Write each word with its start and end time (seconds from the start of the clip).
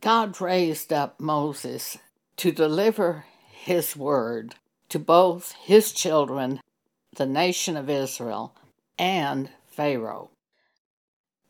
God 0.00 0.40
raised 0.40 0.92
up 0.92 1.20
Moses 1.20 1.98
to 2.36 2.52
deliver 2.52 3.26
his 3.50 3.94
word 3.94 4.54
to 4.88 4.98
both 4.98 5.52
his 5.52 5.92
children, 5.92 6.60
the 7.14 7.26
nation 7.26 7.76
of 7.76 7.90
Israel, 7.90 8.54
and 8.98 9.50
Pharaoh. 9.66 10.30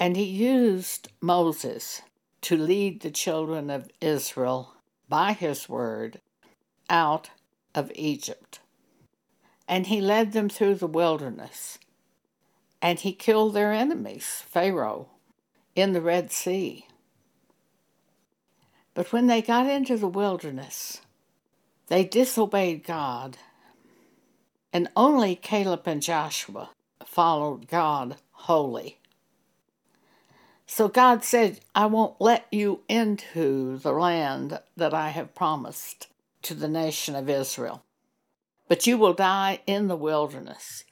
And 0.00 0.16
he 0.16 0.24
used 0.24 1.08
Moses 1.20 2.02
to 2.42 2.56
lead 2.56 3.02
the 3.02 3.10
children 3.10 3.70
of 3.70 3.88
Israel 4.00 4.74
by 5.08 5.32
his 5.32 5.68
word 5.68 6.20
out 6.88 7.30
of 7.74 7.92
Egypt. 7.94 8.58
And 9.68 9.86
he 9.86 10.00
led 10.00 10.32
them 10.32 10.48
through 10.48 10.76
the 10.76 10.88
wilderness. 10.88 11.78
And 12.82 12.98
he 12.98 13.12
killed 13.12 13.54
their 13.54 13.72
enemies, 13.72 14.42
Pharaoh, 14.48 15.08
in 15.76 15.92
the 15.92 16.00
Red 16.00 16.32
Sea. 16.32 16.86
But 18.94 19.12
when 19.12 19.26
they 19.26 19.42
got 19.42 19.66
into 19.66 19.96
the 19.96 20.08
wilderness, 20.08 21.00
they 21.86 22.04
disobeyed 22.04 22.84
God, 22.84 23.38
and 24.72 24.88
only 24.96 25.36
Caleb 25.36 25.82
and 25.86 26.02
Joshua 26.02 26.70
followed 27.04 27.68
God 27.68 28.16
wholly. 28.30 28.98
So 30.66 30.86
God 30.88 31.24
said, 31.24 31.60
I 31.74 31.86
won't 31.86 32.20
let 32.20 32.46
you 32.52 32.82
into 32.88 33.78
the 33.78 33.92
land 33.92 34.60
that 34.76 34.94
I 34.94 35.08
have 35.08 35.34
promised 35.34 36.06
to 36.42 36.54
the 36.54 36.68
nation 36.68 37.16
of 37.16 37.28
Israel, 37.28 37.82
but 38.68 38.86
you 38.86 38.96
will 38.96 39.12
die 39.12 39.60
in 39.66 39.88
the 39.88 39.96
wilderness. 39.96 40.84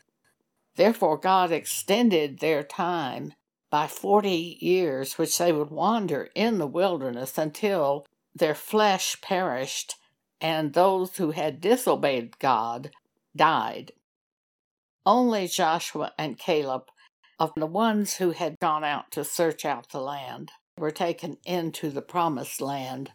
Therefore, 0.74 1.16
God 1.16 1.52
extended 1.52 2.40
their 2.40 2.62
time 2.62 3.34
by 3.70 3.86
40 3.86 4.58
years, 4.60 5.18
which 5.18 5.36
they 5.38 5.52
would 5.52 5.70
wander 5.70 6.30
in 6.34 6.58
the 6.58 6.66
wilderness 6.66 7.36
until 7.36 8.06
their 8.34 8.54
flesh 8.54 9.20
perished 9.20 9.96
and 10.40 10.72
those 10.72 11.16
who 11.16 11.32
had 11.32 11.60
disobeyed 11.60 12.38
God 12.38 12.90
died. 13.34 13.92
Only 15.04 15.48
Joshua 15.48 16.12
and 16.18 16.38
Caleb, 16.38 16.84
of 17.38 17.52
the 17.56 17.66
ones 17.66 18.16
who 18.16 18.32
had 18.32 18.58
gone 18.60 18.84
out 18.84 19.10
to 19.12 19.24
search 19.24 19.64
out 19.64 19.90
the 19.90 20.00
land, 20.00 20.52
were 20.76 20.90
taken 20.90 21.38
into 21.44 21.90
the 21.90 22.02
promised 22.02 22.60
land, 22.60 23.12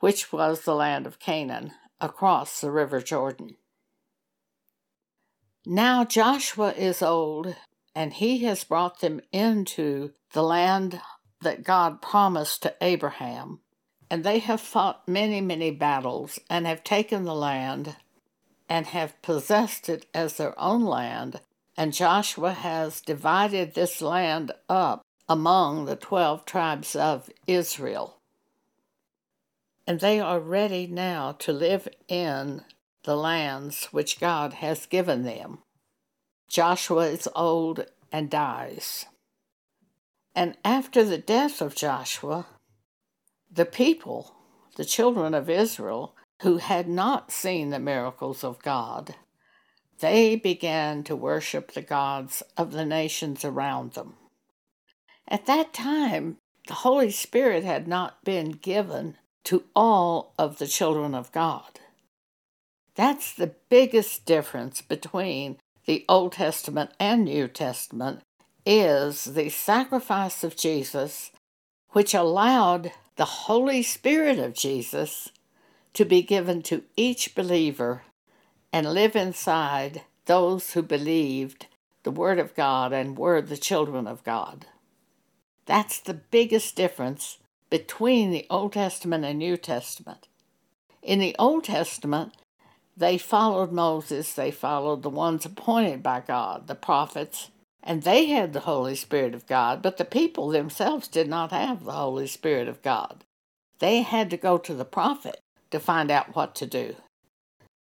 which 0.00 0.32
was 0.32 0.62
the 0.62 0.74
land 0.74 1.06
of 1.06 1.18
Canaan, 1.18 1.72
across 2.00 2.60
the 2.60 2.70
river 2.70 3.00
Jordan. 3.00 3.56
Now 5.66 6.04
Joshua 6.04 6.72
is 6.72 7.02
old 7.02 7.56
and 7.94 8.14
he 8.14 8.38
has 8.44 8.64
brought 8.64 9.00
them 9.00 9.20
into 9.32 10.12
the 10.32 10.42
land 10.42 11.00
that 11.42 11.62
God 11.62 12.02
promised 12.02 12.62
to 12.62 12.74
Abraham. 12.80 13.60
And 14.10 14.24
they 14.24 14.38
have 14.40 14.60
fought 14.60 15.08
many, 15.08 15.40
many 15.40 15.70
battles 15.70 16.38
and 16.50 16.66
have 16.66 16.84
taken 16.84 17.24
the 17.24 17.34
land 17.34 17.96
and 18.68 18.86
have 18.86 19.20
possessed 19.22 19.88
it 19.88 20.06
as 20.14 20.36
their 20.36 20.58
own 20.58 20.84
land. 20.84 21.40
And 21.76 21.92
Joshua 21.92 22.52
has 22.52 23.00
divided 23.00 23.74
this 23.74 24.00
land 24.00 24.52
up 24.68 25.02
among 25.28 25.86
the 25.86 25.96
twelve 25.96 26.44
tribes 26.44 26.94
of 26.94 27.30
Israel. 27.46 28.20
And 29.86 30.00
they 30.00 30.20
are 30.20 30.40
ready 30.40 30.86
now 30.86 31.32
to 31.40 31.52
live 31.52 31.88
in 32.08 32.62
the 33.04 33.16
lands 33.16 33.86
which 33.86 34.20
God 34.20 34.54
has 34.54 34.86
given 34.86 35.24
them. 35.24 35.58
Joshua 36.48 37.06
is 37.08 37.28
old 37.34 37.86
and 38.12 38.30
dies. 38.30 39.06
And 40.34 40.56
after 40.64 41.04
the 41.04 41.18
death 41.18 41.60
of 41.60 41.74
Joshua, 41.74 42.46
the 43.50 43.64
people, 43.64 44.34
the 44.76 44.84
children 44.84 45.34
of 45.34 45.48
Israel, 45.48 46.14
who 46.42 46.58
had 46.58 46.88
not 46.88 47.30
seen 47.30 47.70
the 47.70 47.78
miracles 47.78 48.42
of 48.42 48.62
God, 48.62 49.14
they 50.00 50.36
began 50.36 51.04
to 51.04 51.14
worship 51.14 51.72
the 51.72 51.82
gods 51.82 52.42
of 52.56 52.72
the 52.72 52.84
nations 52.84 53.44
around 53.44 53.92
them. 53.92 54.14
At 55.28 55.46
that 55.46 55.72
time, 55.72 56.38
the 56.66 56.74
Holy 56.74 57.10
Spirit 57.10 57.64
had 57.64 57.86
not 57.86 58.24
been 58.24 58.50
given 58.50 59.16
to 59.44 59.64
all 59.74 60.34
of 60.38 60.58
the 60.58 60.66
children 60.66 61.14
of 61.14 61.32
God. 61.32 61.80
That's 62.94 63.32
the 63.32 63.54
biggest 63.68 64.24
difference 64.24 64.80
between 64.80 65.58
the 65.86 66.04
Old 66.08 66.32
Testament 66.32 66.90
and 66.98 67.24
New 67.24 67.48
Testament 67.48 68.20
is 68.64 69.24
the 69.24 69.50
sacrifice 69.50 70.42
of 70.42 70.56
Jesus, 70.56 71.30
which 71.90 72.14
allowed 72.14 72.92
the 73.16 73.24
Holy 73.24 73.82
Spirit 73.82 74.38
of 74.38 74.54
Jesus 74.54 75.30
to 75.92 76.04
be 76.04 76.22
given 76.22 76.62
to 76.62 76.82
each 76.96 77.34
believer 77.34 78.02
and 78.72 78.92
live 78.92 79.14
inside 79.14 80.02
those 80.26 80.72
who 80.72 80.82
believed 80.82 81.66
the 82.02 82.10
Word 82.10 82.38
of 82.38 82.54
God 82.54 82.92
and 82.92 83.16
were 83.16 83.40
the 83.40 83.56
children 83.56 84.06
of 84.06 84.24
God. 84.24 84.66
That's 85.66 86.00
the 86.00 86.14
biggest 86.14 86.76
difference 86.76 87.38
between 87.70 88.30
the 88.30 88.46
Old 88.50 88.72
Testament 88.72 89.24
and 89.24 89.38
New 89.38 89.56
Testament. 89.56 90.28
In 91.02 91.18
the 91.18 91.36
Old 91.38 91.64
Testament, 91.64 92.34
they 92.96 93.18
followed 93.18 93.72
Moses, 93.72 94.32
they 94.32 94.50
followed 94.50 95.02
the 95.02 95.10
ones 95.10 95.44
appointed 95.44 96.02
by 96.02 96.20
God, 96.20 96.66
the 96.66 96.74
prophets, 96.74 97.50
and 97.82 98.02
they 98.02 98.26
had 98.26 98.52
the 98.52 98.60
Holy 98.60 98.94
Spirit 98.94 99.34
of 99.34 99.46
God, 99.46 99.82
but 99.82 99.96
the 99.96 100.04
people 100.04 100.48
themselves 100.48 101.08
did 101.08 101.28
not 101.28 101.50
have 101.50 101.84
the 101.84 101.92
Holy 101.92 102.26
Spirit 102.26 102.68
of 102.68 102.82
God. 102.82 103.24
They 103.80 104.02
had 104.02 104.30
to 104.30 104.36
go 104.36 104.58
to 104.58 104.74
the 104.74 104.84
prophet 104.84 105.40
to 105.70 105.80
find 105.80 106.10
out 106.10 106.34
what 106.36 106.54
to 106.56 106.66
do. 106.66 106.96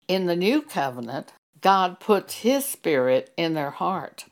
In 0.07 0.25
the 0.25 0.35
new 0.35 0.61
covenant, 0.61 1.31
God 1.61 1.99
puts 1.99 2.39
His 2.39 2.65
Spirit 2.65 3.31
in 3.37 3.53
their 3.53 3.71
heart 3.71 4.25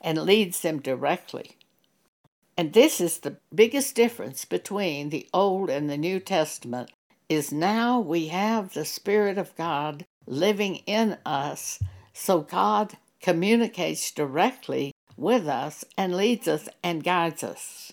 and 0.00 0.22
leads 0.22 0.60
them 0.60 0.80
directly. 0.80 1.56
And 2.56 2.72
this 2.72 3.00
is 3.00 3.18
the 3.18 3.36
biggest 3.54 3.94
difference 3.94 4.44
between 4.44 5.08
the 5.08 5.28
Old 5.32 5.70
and 5.70 5.88
the 5.88 5.96
New 5.96 6.20
Testament 6.20 6.90
is 7.32 7.50
now 7.50 7.98
we 7.98 8.28
have 8.28 8.74
the 8.74 8.84
Spirit 8.84 9.38
of 9.38 9.56
God 9.56 10.04
living 10.26 10.76
in 10.86 11.16
us, 11.24 11.78
so 12.12 12.40
God 12.40 12.92
communicates 13.20 14.10
directly 14.10 14.92
with 15.16 15.48
us 15.48 15.84
and 15.96 16.14
leads 16.14 16.46
us 16.46 16.68
and 16.82 17.02
guides 17.02 17.42
us. 17.42 17.92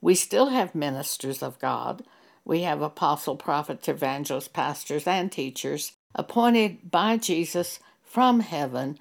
We 0.00 0.14
still 0.14 0.50
have 0.50 0.74
ministers 0.74 1.42
of 1.42 1.58
God. 1.58 2.04
We 2.44 2.62
have 2.62 2.82
apostle, 2.82 3.36
prophets, 3.36 3.88
evangelists, 3.88 4.48
pastors, 4.48 5.06
and 5.06 5.30
teachers 5.30 5.92
appointed 6.14 6.90
by 6.90 7.16
Jesus 7.16 7.78
from 8.02 8.40
heaven 8.40 8.98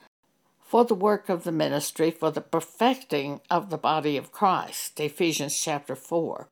for 0.59 0.85
the 0.85 0.95
work 0.95 1.27
of 1.27 1.43
the 1.43 1.51
ministry, 1.51 2.11
for 2.11 2.31
the 2.31 2.39
perfecting 2.39 3.41
of 3.49 3.69
the 3.69 3.77
body 3.77 4.15
of 4.15 4.31
Christ. 4.31 4.97
Ephesians 4.99 5.59
chapter 5.59 5.95
4. 5.95 6.47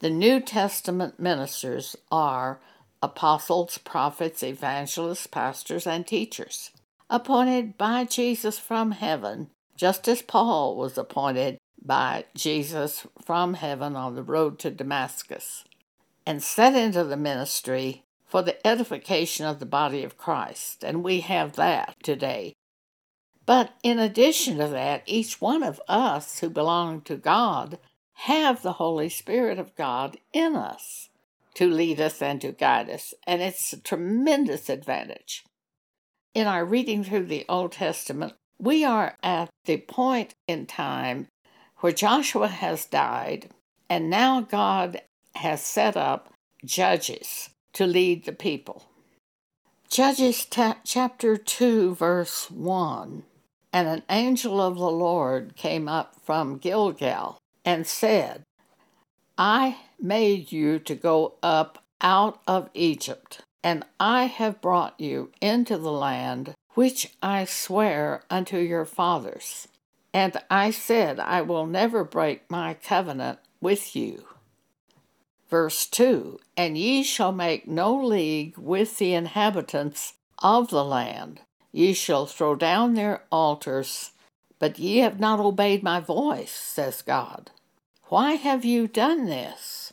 The 0.00 0.10
New 0.10 0.40
Testament 0.40 1.18
ministers 1.18 1.96
are 2.12 2.60
apostles, 3.02 3.78
prophets, 3.78 4.42
evangelists, 4.42 5.26
pastors, 5.26 5.86
and 5.86 6.06
teachers, 6.06 6.70
appointed 7.08 7.78
by 7.78 8.04
Jesus 8.04 8.58
from 8.58 8.90
heaven, 8.90 9.48
just 9.74 10.06
as 10.06 10.20
Paul 10.20 10.76
was 10.76 10.98
appointed 10.98 11.56
by 11.82 12.24
Jesus 12.34 13.06
from 13.24 13.54
heaven 13.54 13.96
on 13.96 14.14
the 14.14 14.22
road 14.22 14.58
to 14.60 14.70
Damascus, 14.70 15.64
and 16.26 16.42
set 16.42 16.74
into 16.74 17.04
the 17.04 17.16
ministry 17.16 18.04
for 18.26 18.42
the 18.42 18.66
edification 18.66 19.46
of 19.46 19.60
the 19.60 19.66
body 19.66 20.02
of 20.04 20.18
Christ. 20.18 20.84
And 20.84 21.02
we 21.02 21.20
have 21.20 21.56
that 21.56 21.94
today. 22.02 22.52
But 23.46 23.72
in 23.82 23.98
addition 23.98 24.58
to 24.58 24.66
that, 24.68 25.04
each 25.06 25.40
one 25.40 25.62
of 25.62 25.80
us 25.88 26.40
who 26.40 26.50
belong 26.50 27.00
to 27.02 27.16
God 27.16 27.78
have 28.20 28.62
the 28.62 28.74
Holy 28.74 29.08
Spirit 29.08 29.58
of 29.58 29.76
God 29.76 30.16
in 30.32 30.56
us 30.56 31.10
to 31.54 31.68
lead 31.68 32.00
us 32.00 32.20
and 32.20 32.40
to 32.40 32.52
guide 32.52 32.90
us, 32.90 33.14
and 33.26 33.42
it's 33.42 33.72
a 33.72 33.80
tremendous 33.80 34.68
advantage. 34.68 35.44
In 36.34 36.46
our 36.46 36.64
reading 36.64 37.04
through 37.04 37.26
the 37.26 37.44
Old 37.48 37.72
Testament, 37.72 38.34
we 38.58 38.84
are 38.84 39.16
at 39.22 39.50
the 39.64 39.76
point 39.76 40.34
in 40.48 40.66
time 40.66 41.28
where 41.78 41.92
Joshua 41.92 42.48
has 42.48 42.86
died, 42.86 43.50
and 43.88 44.10
now 44.10 44.40
God 44.40 45.02
has 45.36 45.62
set 45.62 45.96
up 45.96 46.32
judges 46.64 47.50
to 47.74 47.86
lead 47.86 48.24
the 48.24 48.32
people. 48.32 48.84
Judges 49.90 50.46
ta- 50.46 50.78
chapter 50.84 51.36
2, 51.36 51.94
verse 51.94 52.50
1 52.50 53.22
And 53.72 53.88
an 53.88 54.02
angel 54.10 54.60
of 54.60 54.76
the 54.76 54.90
Lord 54.90 55.54
came 55.56 55.86
up 55.88 56.16
from 56.24 56.58
Gilgal 56.58 57.38
and 57.66 57.86
said, 57.86 58.44
I 59.36 59.78
made 60.00 60.52
you 60.52 60.78
to 60.78 60.94
go 60.94 61.34
up 61.42 61.84
out 62.00 62.40
of 62.46 62.70
Egypt, 62.72 63.42
and 63.62 63.84
I 64.00 64.24
have 64.24 64.62
brought 64.62 64.98
you 64.98 65.32
into 65.42 65.76
the 65.76 65.92
land 65.92 66.54
which 66.74 67.12
I 67.22 67.44
swear 67.44 68.22
unto 68.30 68.58
your 68.58 68.84
fathers. 68.84 69.66
And 70.14 70.36
I 70.50 70.70
said, 70.70 71.18
I 71.18 71.42
will 71.42 71.66
never 71.66 72.04
break 72.04 72.50
my 72.50 72.74
covenant 72.74 73.40
with 73.60 73.96
you. 73.96 74.24
Verse 75.48 75.86
2 75.86 76.38
And 76.56 76.78
ye 76.78 77.02
shall 77.02 77.32
make 77.32 77.66
no 77.66 77.94
league 77.94 78.56
with 78.56 78.98
the 78.98 79.14
inhabitants 79.14 80.14
of 80.42 80.70
the 80.70 80.84
land. 80.84 81.40
Ye 81.72 81.92
shall 81.92 82.26
throw 82.26 82.54
down 82.54 82.94
their 82.94 83.24
altars, 83.30 84.12
but 84.58 84.78
ye 84.78 84.98
have 84.98 85.20
not 85.20 85.40
obeyed 85.40 85.82
my 85.82 86.00
voice, 86.00 86.52
says 86.52 87.02
God. 87.02 87.50
Why 88.08 88.34
have 88.34 88.64
you 88.64 88.86
done 88.86 89.26
this? 89.26 89.92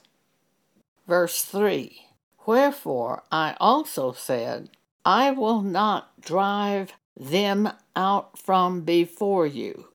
Verse 1.08 1.44
3 1.44 2.06
Wherefore 2.46 3.24
I 3.32 3.56
also 3.60 4.12
said, 4.12 4.70
I 5.04 5.32
will 5.32 5.62
not 5.62 6.22
drive 6.22 6.94
them 7.18 7.72
out 7.96 8.38
from 8.38 8.82
before 8.82 9.48
you. 9.48 9.90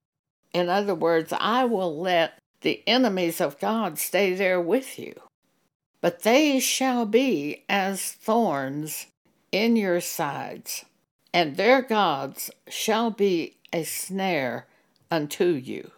In 0.53 0.69
other 0.69 0.97
words, 0.97 1.33
I 1.39 1.65
will 1.65 1.97
let 1.97 2.39
the 2.63 2.83
enemies 2.89 3.41
of 3.41 3.61
God 3.61 4.01
stay 4.01 4.35
there 4.35 4.61
with 4.61 4.99
you. 4.99 5.15
But 6.01 6.23
they 6.23 6.59
shall 6.59 7.07
be 7.07 7.65
as 7.69 8.13
thorns 8.13 9.07
in 9.53 9.77
your 9.77 10.01
sides, 10.01 10.85
and 11.33 11.57
their 11.57 11.83
gods 11.83 12.51
shall 12.69 13.13
be 13.13 13.57
a 13.73 13.85
snare 13.85 14.67
unto 15.09 15.47
you. 15.47 15.93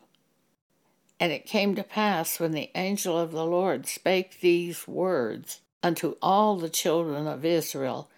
And 1.21 1.33
it 1.33 1.45
came 1.45 1.75
to 1.75 1.85
pass 1.85 2.41
when 2.41 2.53
the 2.53 2.71
angel 2.75 3.19
of 3.19 3.31
the 3.31 3.45
Lord 3.45 3.87
spake 3.87 4.41
these 4.41 4.89
words 4.89 5.61
unto 5.83 6.17
all 6.23 6.57
the 6.57 6.71
children 6.71 7.27
of 7.27 7.45
Israel, 7.45 8.09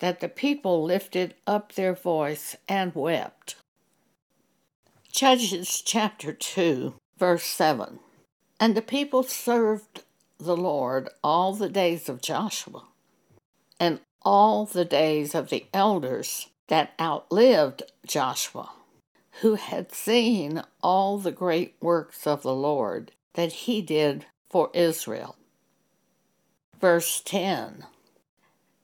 that 0.00 0.18
the 0.18 0.28
people 0.28 0.82
lifted 0.82 1.34
up 1.46 1.72
their 1.72 1.94
voice 1.94 2.56
and 2.68 2.94
wept. 2.96 3.54
Judges 5.12 5.80
chapter 5.84 6.32
2, 6.32 6.94
verse 7.16 7.44
7. 7.44 8.00
And 8.60 8.76
the 8.76 8.82
people 8.82 9.22
served 9.22 10.02
the 10.38 10.56
Lord 10.56 11.08
all 11.22 11.54
the 11.54 11.68
days 11.68 12.08
of 12.08 12.20
Joshua, 12.20 12.84
and 13.78 14.00
all 14.22 14.66
the 14.66 14.84
days 14.84 15.34
of 15.34 15.48
the 15.48 15.66
elders 15.72 16.48
that 16.66 16.92
outlived 17.00 17.82
Joshua, 18.06 18.70
who 19.40 19.54
had 19.54 19.92
seen 19.92 20.62
all 20.82 21.18
the 21.18 21.32
great 21.32 21.76
works 21.80 22.26
of 22.26 22.42
the 22.42 22.54
Lord 22.54 23.12
that 23.34 23.52
he 23.52 23.80
did 23.80 24.26
for 24.48 24.70
Israel. 24.74 25.36
Verse 26.80 27.20
10 27.24 27.84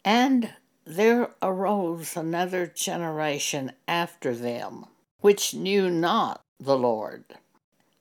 And 0.04 0.54
there 0.84 1.30
arose 1.42 2.16
another 2.16 2.66
generation 2.66 3.72
after 3.88 4.34
them, 4.34 4.86
which 5.20 5.54
knew 5.54 5.90
not 5.90 6.42
the 6.60 6.76
Lord, 6.76 7.24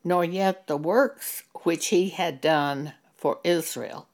nor 0.04 0.24
yet 0.24 0.68
the 0.68 0.78
works 0.78 1.44
which 1.64 1.88
he 1.88 2.10
had 2.10 2.42
done 2.42 2.94
for 3.16 3.40
Israel. 3.44 4.08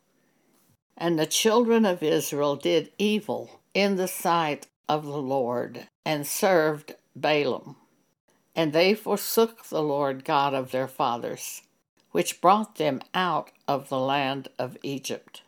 And 0.96 1.18
the 1.18 1.26
children 1.26 1.86
of 1.86 2.04
Israel 2.04 2.56
did 2.56 2.92
evil 2.98 3.62
in 3.74 3.96
the 3.96 4.08
sight 4.08 4.68
of 4.88 5.06
the 5.06 5.22
Lord, 5.22 5.88
and 6.06 6.26
served 6.26 6.96
Baalim. 7.18 7.76
And 8.56 8.74
they 8.74 8.94
forsook 8.94 9.66
the 9.66 9.82
Lord 9.82 10.26
God 10.26 10.54
of 10.54 10.72
their 10.72 10.88
fathers, 10.88 11.62
which 12.12 12.42
brought 12.42 12.76
them 12.76 13.02
out 13.14 13.52
of 13.68 13.90
the 13.90 14.00
land 14.00 14.50
of 14.58 14.78
Egypt. 14.84 15.44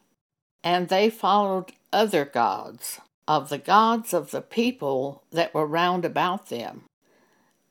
And 0.63 0.89
they 0.89 1.09
followed 1.09 1.73
other 1.91 2.25
gods, 2.25 3.01
of 3.27 3.49
the 3.49 3.57
gods 3.57 4.13
of 4.13 4.31
the 4.31 4.41
people 4.41 5.23
that 5.31 5.53
were 5.53 5.65
round 5.65 6.05
about 6.05 6.49
them, 6.49 6.83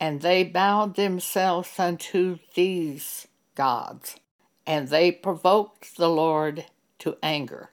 and 0.00 0.20
they 0.20 0.42
bowed 0.42 0.96
themselves 0.96 1.78
unto 1.78 2.38
these 2.54 3.28
gods 3.54 4.16
and 4.66 4.88
they 4.88 5.10
provoked 5.10 5.96
the 5.96 6.08
Lord 6.08 6.64
to 7.00 7.16
anger. 7.22 7.70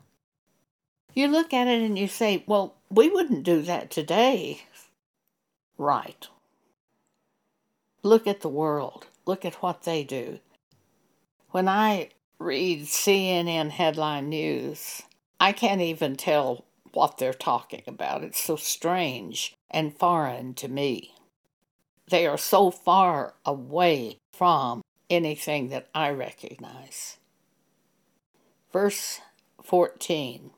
You 1.13 1.27
look 1.27 1.53
at 1.53 1.67
it 1.67 1.81
and 1.81 1.97
you 1.97 2.07
say, 2.07 2.43
well, 2.47 2.75
we 2.89 3.07
wouldn't 3.07 3.43
do 3.43 3.61
that 3.61 3.91
today. 3.91 4.63
Right. 5.77 6.27
Look 8.03 8.27
at 8.27 8.41
the 8.41 8.49
world. 8.49 9.07
Look 9.25 9.43
at 9.45 9.55
what 9.55 9.83
they 9.83 10.03
do. 10.03 10.39
When 11.51 11.67
I 11.67 12.09
read 12.39 12.83
CNN 12.83 13.71
headline 13.71 14.29
news, 14.29 15.01
I 15.39 15.51
can't 15.51 15.81
even 15.81 16.15
tell 16.15 16.65
what 16.93 17.17
they're 17.17 17.33
talking 17.33 17.83
about. 17.87 18.23
It's 18.23 18.39
so 18.39 18.55
strange 18.55 19.55
and 19.69 19.97
foreign 19.97 20.53
to 20.55 20.67
me. 20.67 21.13
They 22.09 22.25
are 22.25 22.37
so 22.37 22.71
far 22.71 23.33
away 23.45 24.17
from 24.31 24.81
anything 25.09 25.69
that 25.69 25.89
I 25.93 26.09
recognize. 26.09 27.17
Verse 28.71 29.21
14 29.63 30.51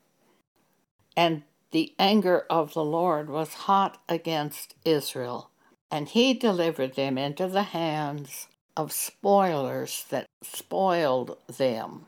And 1.16 1.44
the 1.72 1.94
anger 1.98 2.46
of 2.50 2.74
the 2.74 2.84
Lord 2.84 3.30
was 3.30 3.54
hot 3.66 4.02
against 4.08 4.76
Israel, 4.86 5.50
and 5.92 6.10
he 6.10 6.34
delivered 6.34 6.96
them 6.96 7.18
into 7.18 7.48
the 7.48 7.64
hands 7.64 8.48
of 8.78 8.92
spoilers 8.92 10.06
that 10.10 10.28
spoiled 10.44 11.38
them. 11.48 12.06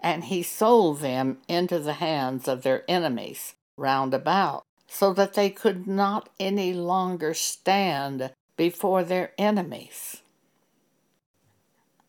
And 0.00 0.24
he 0.24 0.42
sold 0.42 1.00
them 1.00 1.38
into 1.48 1.78
the 1.78 1.94
hands 1.94 2.48
of 2.48 2.62
their 2.62 2.84
enemies 2.88 3.54
round 3.76 4.14
about, 4.14 4.64
so 4.88 5.12
that 5.14 5.34
they 5.34 5.50
could 5.50 5.86
not 5.86 6.28
any 6.38 6.72
longer 6.72 7.34
stand 7.34 8.30
before 8.56 9.04
their 9.04 9.32
enemies 9.36 10.22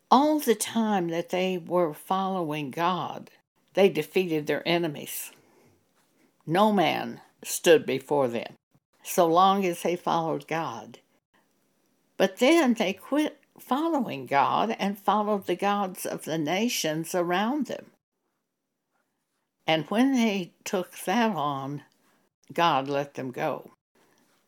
all 0.10 0.40
the 0.40 0.56
time 0.56 1.10
that 1.10 1.30
they 1.30 1.58
were 1.58 1.94
following 1.94 2.72
God, 2.72 3.30
they 3.74 3.90
defeated 3.90 4.48
their 4.48 4.68
enemies. 4.68 5.32
No 6.46 6.72
man 6.72 7.22
stood 7.44 7.86
before 7.86 8.28
them 8.28 8.54
so 9.08 9.26
long 9.26 9.66
as 9.66 9.82
they 9.82 9.96
followed 9.96 10.48
God. 10.48 11.00
But 12.18 12.38
then 12.38 12.74
they 12.74 12.94
quit 12.94 13.40
following 13.60 14.26
God 14.26 14.76
and 14.78 14.98
followed 14.98 15.46
the 15.46 15.56
gods 15.56 16.06
of 16.06 16.26
the 16.26 16.38
nations 16.38 17.16
around 17.16 17.68
them. 17.68 17.88
And 19.66 19.86
when 19.86 20.14
they 20.14 20.54
took 20.64 20.98
that 21.06 21.36
on, 21.36 21.84
God 22.54 22.88
let 22.88 23.16
them 23.16 23.32
go. 23.32 23.72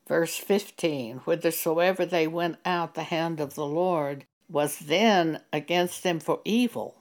Verse 0.07 0.37
15 0.37 1.19
Whithersoever 1.19 2.05
they 2.05 2.27
went 2.27 2.57
out, 2.65 2.95
the 2.95 3.03
hand 3.03 3.39
of 3.39 3.53
the 3.55 3.65
Lord 3.65 4.25
was 4.49 4.79
then 4.79 5.41
against 5.53 6.03
them 6.03 6.19
for 6.19 6.41
evil, 6.43 6.95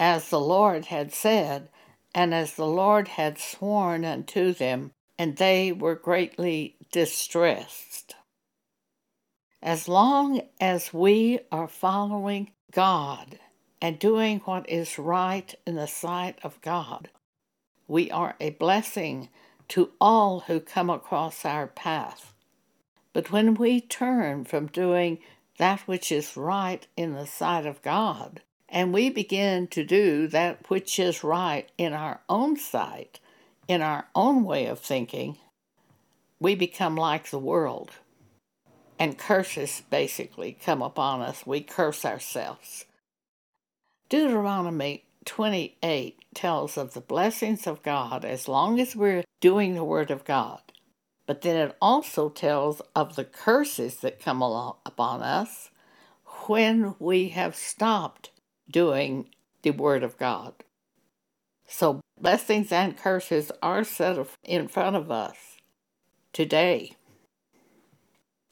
as 0.00 0.28
the 0.28 0.40
Lord 0.40 0.86
had 0.86 1.12
said, 1.12 1.68
and 2.14 2.34
as 2.34 2.54
the 2.54 2.66
Lord 2.66 3.08
had 3.08 3.38
sworn 3.38 4.04
unto 4.04 4.52
them, 4.52 4.92
and 5.18 5.36
they 5.36 5.72
were 5.72 5.96
greatly 5.96 6.76
distressed. 6.92 8.14
As 9.60 9.88
long 9.88 10.42
as 10.60 10.94
we 10.94 11.40
are 11.50 11.66
following 11.66 12.52
God 12.70 13.40
and 13.82 13.98
doing 13.98 14.38
what 14.40 14.68
is 14.68 14.98
right 14.98 15.52
in 15.66 15.74
the 15.74 15.88
sight 15.88 16.38
of 16.44 16.60
God, 16.60 17.10
we 17.88 18.10
are 18.10 18.36
a 18.38 18.50
blessing 18.50 19.30
to 19.68 19.90
all 20.00 20.40
who 20.40 20.60
come 20.60 20.88
across 20.88 21.44
our 21.44 21.66
path. 21.66 22.34
But 23.12 23.32
when 23.32 23.54
we 23.54 23.80
turn 23.80 24.44
from 24.44 24.68
doing 24.68 25.18
that 25.58 25.80
which 25.80 26.12
is 26.12 26.36
right 26.36 26.86
in 26.96 27.14
the 27.14 27.26
sight 27.26 27.66
of 27.66 27.82
God, 27.82 28.42
and 28.68 28.92
we 28.92 29.10
begin 29.10 29.66
to 29.68 29.82
do 29.82 30.28
that 30.28 30.70
which 30.70 30.98
is 30.98 31.24
right 31.24 31.68
in 31.76 31.92
our 31.92 32.20
own 32.28 32.56
sight, 32.56 33.18
in 33.68 33.82
our 33.82 34.06
own 34.14 34.44
way 34.44 34.66
of 34.66 34.80
thinking, 34.80 35.36
we 36.40 36.54
become 36.54 36.96
like 36.96 37.30
the 37.30 37.38
world. 37.38 37.92
And 38.98 39.18
curses 39.18 39.82
basically 39.90 40.58
come 40.64 40.82
upon 40.82 41.20
us. 41.20 41.46
We 41.46 41.60
curse 41.60 42.04
ourselves. 42.04 42.86
Deuteronomy 44.08 45.04
28 45.24 46.24
tells 46.34 46.78
of 46.78 46.94
the 46.94 47.00
blessings 47.00 47.66
of 47.66 47.82
God 47.82 48.24
as 48.24 48.48
long 48.48 48.80
as 48.80 48.96
we're 48.96 49.24
doing 49.40 49.74
the 49.74 49.84
Word 49.84 50.10
of 50.10 50.24
God. 50.24 50.60
But 51.26 51.42
then 51.42 51.56
it 51.56 51.76
also 51.80 52.30
tells 52.30 52.80
of 52.96 53.14
the 53.14 53.24
curses 53.24 53.96
that 53.96 54.18
come 54.18 54.40
along 54.40 54.76
upon 54.86 55.22
us 55.22 55.70
when 56.46 56.94
we 56.98 57.28
have 57.28 57.54
stopped 57.54 58.30
doing 58.70 59.28
the 59.62 59.72
Word 59.72 60.02
of 60.02 60.16
God. 60.16 60.54
So 61.68 62.00
blessings 62.20 62.72
and 62.72 62.96
curses 62.96 63.50
are 63.62 63.84
set 63.84 64.18
in 64.44 64.68
front 64.68 64.96
of 64.96 65.10
us 65.10 65.36
today. 66.32 66.92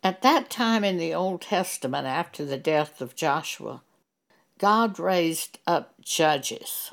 At 0.02 0.22
that 0.22 0.50
time 0.50 0.84
in 0.84 0.98
the 0.98 1.14
Old 1.14 1.42
Testament, 1.42 2.06
after 2.06 2.44
the 2.44 2.58
death 2.58 3.00
of 3.00 3.16
Joshua, 3.16 3.82
God 4.58 4.98
raised 4.98 5.58
up 5.66 5.94
judges 6.00 6.92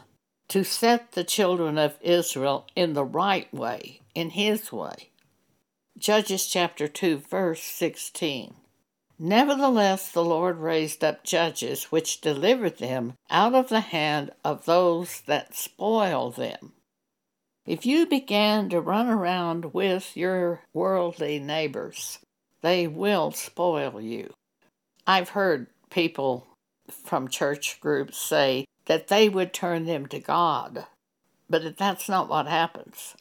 to 0.50 0.64
set 0.64 1.14
the 1.14 1.24
children 1.24 1.78
of 1.78 1.98
Israel 2.02 2.68
in 2.76 2.94
the 2.94 3.06
right 3.06 3.52
way, 3.54 4.02
in 4.14 4.32
His 4.32 4.72
way. 4.72 5.10
Judges 5.98 6.48
chapter 6.48 6.88
2, 6.88 7.18
verse 7.18 7.62
16. 7.62 8.56
Nevertheless, 9.20 10.12
the 10.12 10.24
Lord 10.24 10.58
raised 10.58 11.04
up 11.04 11.24
judges 11.24 11.86
which 11.86 12.22
delivered 12.22 12.80
them 12.80 13.14
out 13.30 13.54
of 13.54 13.70
the 13.70 13.82
hand 13.82 14.32
of 14.44 14.66
those 14.66 15.22
that 15.22 15.56
spoil 15.56 16.32
them. 16.32 16.74
If 17.66 17.86
you 17.86 18.06
began 18.06 18.70
to 18.70 18.82
run 18.82 19.08
around 19.08 19.74
with 19.74 20.18
your 20.18 20.64
worldly 20.74 21.40
neighbors, 21.40 22.20
they 22.62 22.88
will 22.88 23.32
spoil 23.32 24.02
you. 24.02 24.34
I've 25.08 25.30
heard 25.30 25.68
people 25.90 26.48
from 26.92 27.28
church 27.28 27.80
groups 27.80 28.18
say 28.18 28.66
that 28.86 29.08
they 29.08 29.30
would 29.30 29.54
turn 29.54 29.86
them 29.86 30.08
to 30.08 30.20
God, 30.20 30.88
but 31.50 31.78
that's 31.78 32.10
not 32.10 32.28
what 32.28 32.48
happens. 32.48 33.16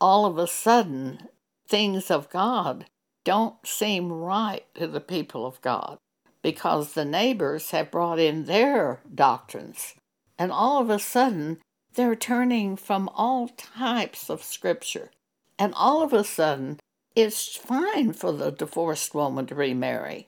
All 0.00 0.26
of 0.26 0.38
a 0.38 0.48
sudden, 0.48 1.28
things 1.68 2.10
of 2.10 2.30
God 2.30 2.86
don't 3.24 3.66
seem 3.66 4.12
right 4.12 4.64
to 4.74 4.86
the 4.86 5.00
people 5.00 5.46
of 5.46 5.60
God 5.60 5.98
because 6.42 6.92
the 6.92 7.04
neighbors 7.04 7.70
have 7.70 7.90
brought 7.90 8.18
in 8.18 8.44
their 8.44 9.00
doctrines. 9.14 9.94
And 10.38 10.50
all 10.50 10.82
of 10.82 10.90
a 10.90 10.98
sudden, 10.98 11.58
they're 11.94 12.16
turning 12.16 12.76
from 12.76 13.08
all 13.14 13.48
types 13.48 14.28
of 14.28 14.42
scripture. 14.42 15.10
And 15.58 15.72
all 15.74 16.02
of 16.02 16.12
a 16.12 16.24
sudden, 16.24 16.80
it's 17.14 17.56
fine 17.56 18.12
for 18.12 18.32
the 18.32 18.50
divorced 18.50 19.14
woman 19.14 19.46
to 19.46 19.54
remarry. 19.54 20.26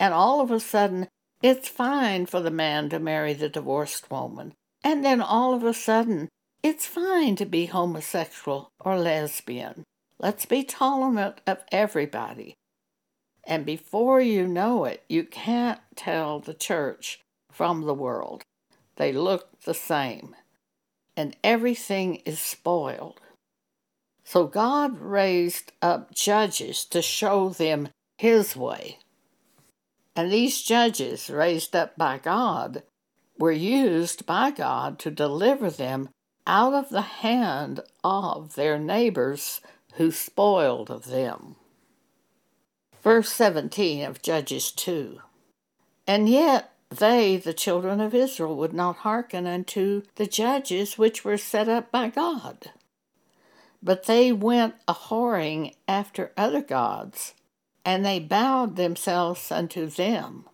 And 0.00 0.12
all 0.12 0.40
of 0.40 0.50
a 0.50 0.60
sudden, 0.60 1.08
it's 1.42 1.68
fine 1.68 2.26
for 2.26 2.40
the 2.40 2.50
man 2.50 2.88
to 2.88 2.98
marry 2.98 3.34
the 3.34 3.48
divorced 3.48 4.10
woman. 4.10 4.54
And 4.82 5.04
then 5.04 5.20
all 5.20 5.54
of 5.54 5.62
a 5.62 5.74
sudden, 5.74 6.28
it's 6.62 6.86
fine 6.86 7.36
to 7.36 7.46
be 7.46 7.66
homosexual 7.66 8.70
or 8.80 8.98
lesbian. 8.98 9.84
Let's 10.18 10.46
be 10.46 10.64
tolerant 10.64 11.40
of 11.46 11.62
everybody. 11.70 12.54
And 13.44 13.66
before 13.66 14.20
you 14.20 14.46
know 14.46 14.84
it, 14.84 15.04
you 15.08 15.24
can't 15.24 15.80
tell 15.94 16.40
the 16.40 16.54
church 16.54 17.20
from 17.52 17.82
the 17.82 17.94
world. 17.94 18.42
They 18.96 19.12
look 19.12 19.60
the 19.62 19.74
same. 19.74 20.34
And 21.16 21.36
everything 21.44 22.16
is 22.24 22.40
spoiled. 22.40 23.20
So 24.24 24.46
God 24.46 24.98
raised 25.00 25.72
up 25.80 26.14
judges 26.14 26.84
to 26.86 27.00
show 27.00 27.50
them 27.50 27.90
His 28.18 28.56
way. 28.56 28.98
And 30.16 30.32
these 30.32 30.62
judges, 30.62 31.30
raised 31.30 31.76
up 31.76 31.96
by 31.96 32.18
God, 32.18 32.82
were 33.38 33.52
used 33.52 34.24
by 34.24 34.50
God 34.50 34.98
to 35.00 35.10
deliver 35.10 35.70
them 35.70 36.08
out 36.46 36.72
of 36.72 36.88
the 36.88 37.02
hand 37.02 37.80
of 38.02 38.54
their 38.54 38.78
neighbors 38.78 39.60
who 39.96 40.10
spoiled 40.10 41.04
them. 41.04 41.56
Verse 43.02 43.30
17 43.30 44.04
of 44.04 44.22
Judges 44.22 44.70
2 44.72 45.20
And 46.06 46.28
yet 46.28 46.72
they, 46.90 47.36
the 47.36 47.54
children 47.54 48.00
of 48.00 48.14
Israel, 48.14 48.56
would 48.56 48.72
not 48.72 48.98
hearken 48.98 49.46
unto 49.46 50.02
the 50.16 50.26
judges 50.26 50.98
which 50.98 51.24
were 51.24 51.38
set 51.38 51.68
up 51.68 51.90
by 51.90 52.08
God. 52.08 52.70
But 53.82 54.06
they 54.06 54.32
went 54.32 54.74
a 54.86 54.94
whoring 54.94 55.74
after 55.88 56.32
other 56.36 56.62
gods, 56.62 57.34
and 57.84 58.04
they 58.04 58.18
bowed 58.18 58.76
themselves 58.76 59.50
unto 59.50 59.86
them, 59.86 60.44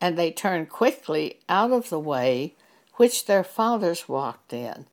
and 0.00 0.16
they 0.18 0.30
turned 0.30 0.68
quickly 0.68 1.40
out 1.48 1.72
of 1.72 1.90
the 1.90 2.00
way 2.00 2.54
which 2.94 3.26
their 3.26 3.44
fathers 3.44 4.08
walked 4.08 4.52
in, 4.52 4.86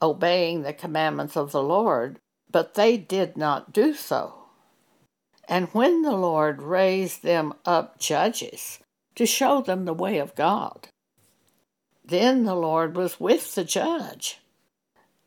obeying 0.00 0.62
the 0.62 0.72
commandments 0.72 1.36
of 1.36 1.52
the 1.52 1.62
Lord, 1.62 2.18
but 2.50 2.74
they 2.74 2.96
did 2.96 3.36
not 3.36 3.72
do 3.72 3.94
so. 3.94 4.34
And 5.48 5.68
when 5.68 6.02
the 6.02 6.16
Lord 6.16 6.62
raised 6.62 7.22
them 7.22 7.54
up 7.64 7.98
judges 7.98 8.78
to 9.16 9.26
show 9.26 9.60
them 9.60 9.84
the 9.84 9.94
way 9.94 10.18
of 10.18 10.34
God, 10.34 10.88
then 12.04 12.44
the 12.44 12.54
Lord 12.54 12.96
was 12.96 13.20
with 13.20 13.54
the 13.54 13.64
judge 13.64 14.38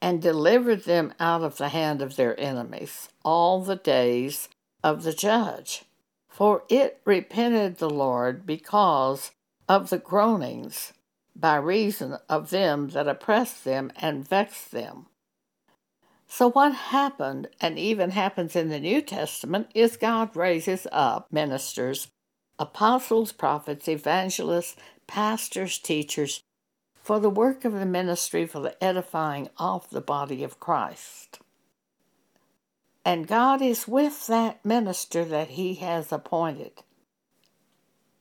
and 0.01 0.21
delivered 0.21 0.83
them 0.83 1.13
out 1.19 1.43
of 1.43 1.57
the 1.57 1.69
hand 1.69 2.01
of 2.01 2.15
their 2.15 2.37
enemies 2.39 3.09
all 3.23 3.61
the 3.61 3.75
days 3.75 4.49
of 4.83 5.03
the 5.03 5.13
judge. 5.13 5.83
For 6.27 6.63
it 6.67 6.99
repented 7.05 7.77
the 7.77 7.89
Lord 7.89 8.45
because 8.45 9.31
of 9.69 9.89
the 9.89 9.97
groanings 9.97 10.93
by 11.35 11.55
reason 11.55 12.17
of 12.27 12.49
them 12.49 12.89
that 12.89 13.07
oppressed 13.07 13.63
them 13.63 13.91
and 13.95 14.27
vexed 14.27 14.71
them. 14.71 15.07
So, 16.35 16.49
what 16.49 16.73
happened, 16.73 17.49
and 17.61 17.77
even 17.77 18.09
happens 18.09 18.55
in 18.55 18.69
the 18.69 18.79
New 18.79 19.03
Testament, 19.03 19.67
is 19.75 19.97
God 19.97 20.35
raises 20.35 20.87
up 20.91 21.31
ministers, 21.31 22.07
apostles, 22.57 23.31
prophets, 23.31 23.87
evangelists, 23.87 24.75
pastors, 25.05 25.77
teachers, 25.77 26.41
for 26.95 27.19
the 27.19 27.29
work 27.29 27.65
of 27.65 27.73
the 27.73 27.85
ministry 27.85 28.47
for 28.47 28.61
the 28.61 28.83
edifying 28.83 29.47
of 29.59 29.87
the 29.91 30.01
body 30.01 30.43
of 30.43 30.59
Christ. 30.59 31.37
And 33.05 33.27
God 33.27 33.61
is 33.61 33.87
with 33.87 34.25
that 34.25 34.65
minister 34.65 35.23
that 35.23 35.49
he 35.49 35.75
has 35.75 36.11
appointed. 36.11 36.81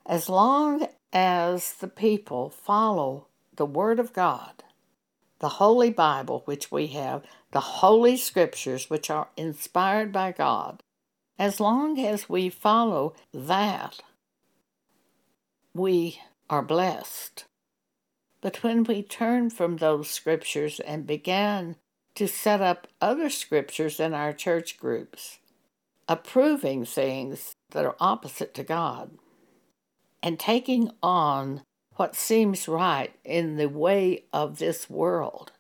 As 0.05 0.29
long 0.29 0.87
as 1.15 1.73
the 1.73 1.89
people 1.89 2.51
follow 2.51 3.29
the 3.57 3.65
Word 3.65 3.99
of 3.99 4.13
God, 4.13 4.63
the 5.43 5.49
Holy 5.49 5.91
Bible, 5.91 6.43
which 6.45 6.71
we 6.71 6.87
have, 6.87 7.25
the 7.51 7.61
Holy 7.61 8.17
Scriptures, 8.17 8.89
which 8.89 9.11
are 9.11 9.27
inspired 9.37 10.13
by 10.13 10.31
God, 10.31 10.81
as 11.37 11.59
long 11.59 11.99
as 11.99 12.29
we 12.29 12.49
follow 12.49 13.15
that, 13.35 13.99
we 15.75 16.21
are 16.49 16.63
blessed. 16.63 17.45
But 18.41 18.63
when 18.63 18.85
we 18.85 19.03
turn 19.03 19.51
from 19.51 19.79
those 19.79 20.09
scriptures 20.09 20.79
and 20.79 21.09
begin 21.09 21.75
to 22.15 22.29
set 22.29 22.61
up 22.61 22.87
other 23.01 23.29
scriptures 23.29 23.99
in 23.99 24.15
our 24.15 24.33
church 24.33 24.79
groups, 24.79 25.41
approving 26.09 26.85
things 26.85 27.53
that 27.73 27.85
are 27.85 27.97
opposite 27.99 28.55
to 28.55 28.63
God, 28.63 29.11
and 30.23 30.39
taking 30.39 30.93
on 31.03 31.63
what 32.03 32.17
seems 32.17 32.67
right 32.67 33.15
in 33.25 33.55
the 33.55 33.69
way 33.69 34.25
of 34.33 34.59
this 34.59 34.91
world, 34.91 35.53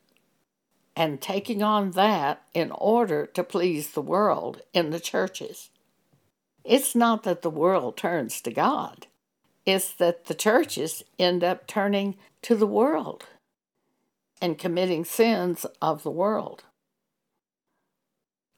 and 0.96 1.20
taking 1.20 1.62
on 1.62 1.92
that 1.92 2.42
in 2.52 2.72
order 2.72 3.26
to 3.26 3.44
please 3.44 3.90
the 3.90 4.02
world 4.02 4.60
in 4.72 4.90
the 4.90 4.98
churches. 4.98 5.70
It's 6.64 6.96
not 6.96 7.22
that 7.22 7.42
the 7.42 7.48
world 7.48 7.96
turns 7.96 8.40
to 8.40 8.50
God, 8.50 9.06
it's 9.64 9.92
that 9.94 10.24
the 10.24 10.34
churches 10.34 11.04
end 11.16 11.44
up 11.44 11.68
turning 11.68 12.16
to 12.42 12.56
the 12.56 12.66
world 12.66 13.26
and 14.40 14.58
committing 14.58 15.04
sins 15.04 15.64
of 15.80 16.02
the 16.02 16.10
world. 16.10 16.64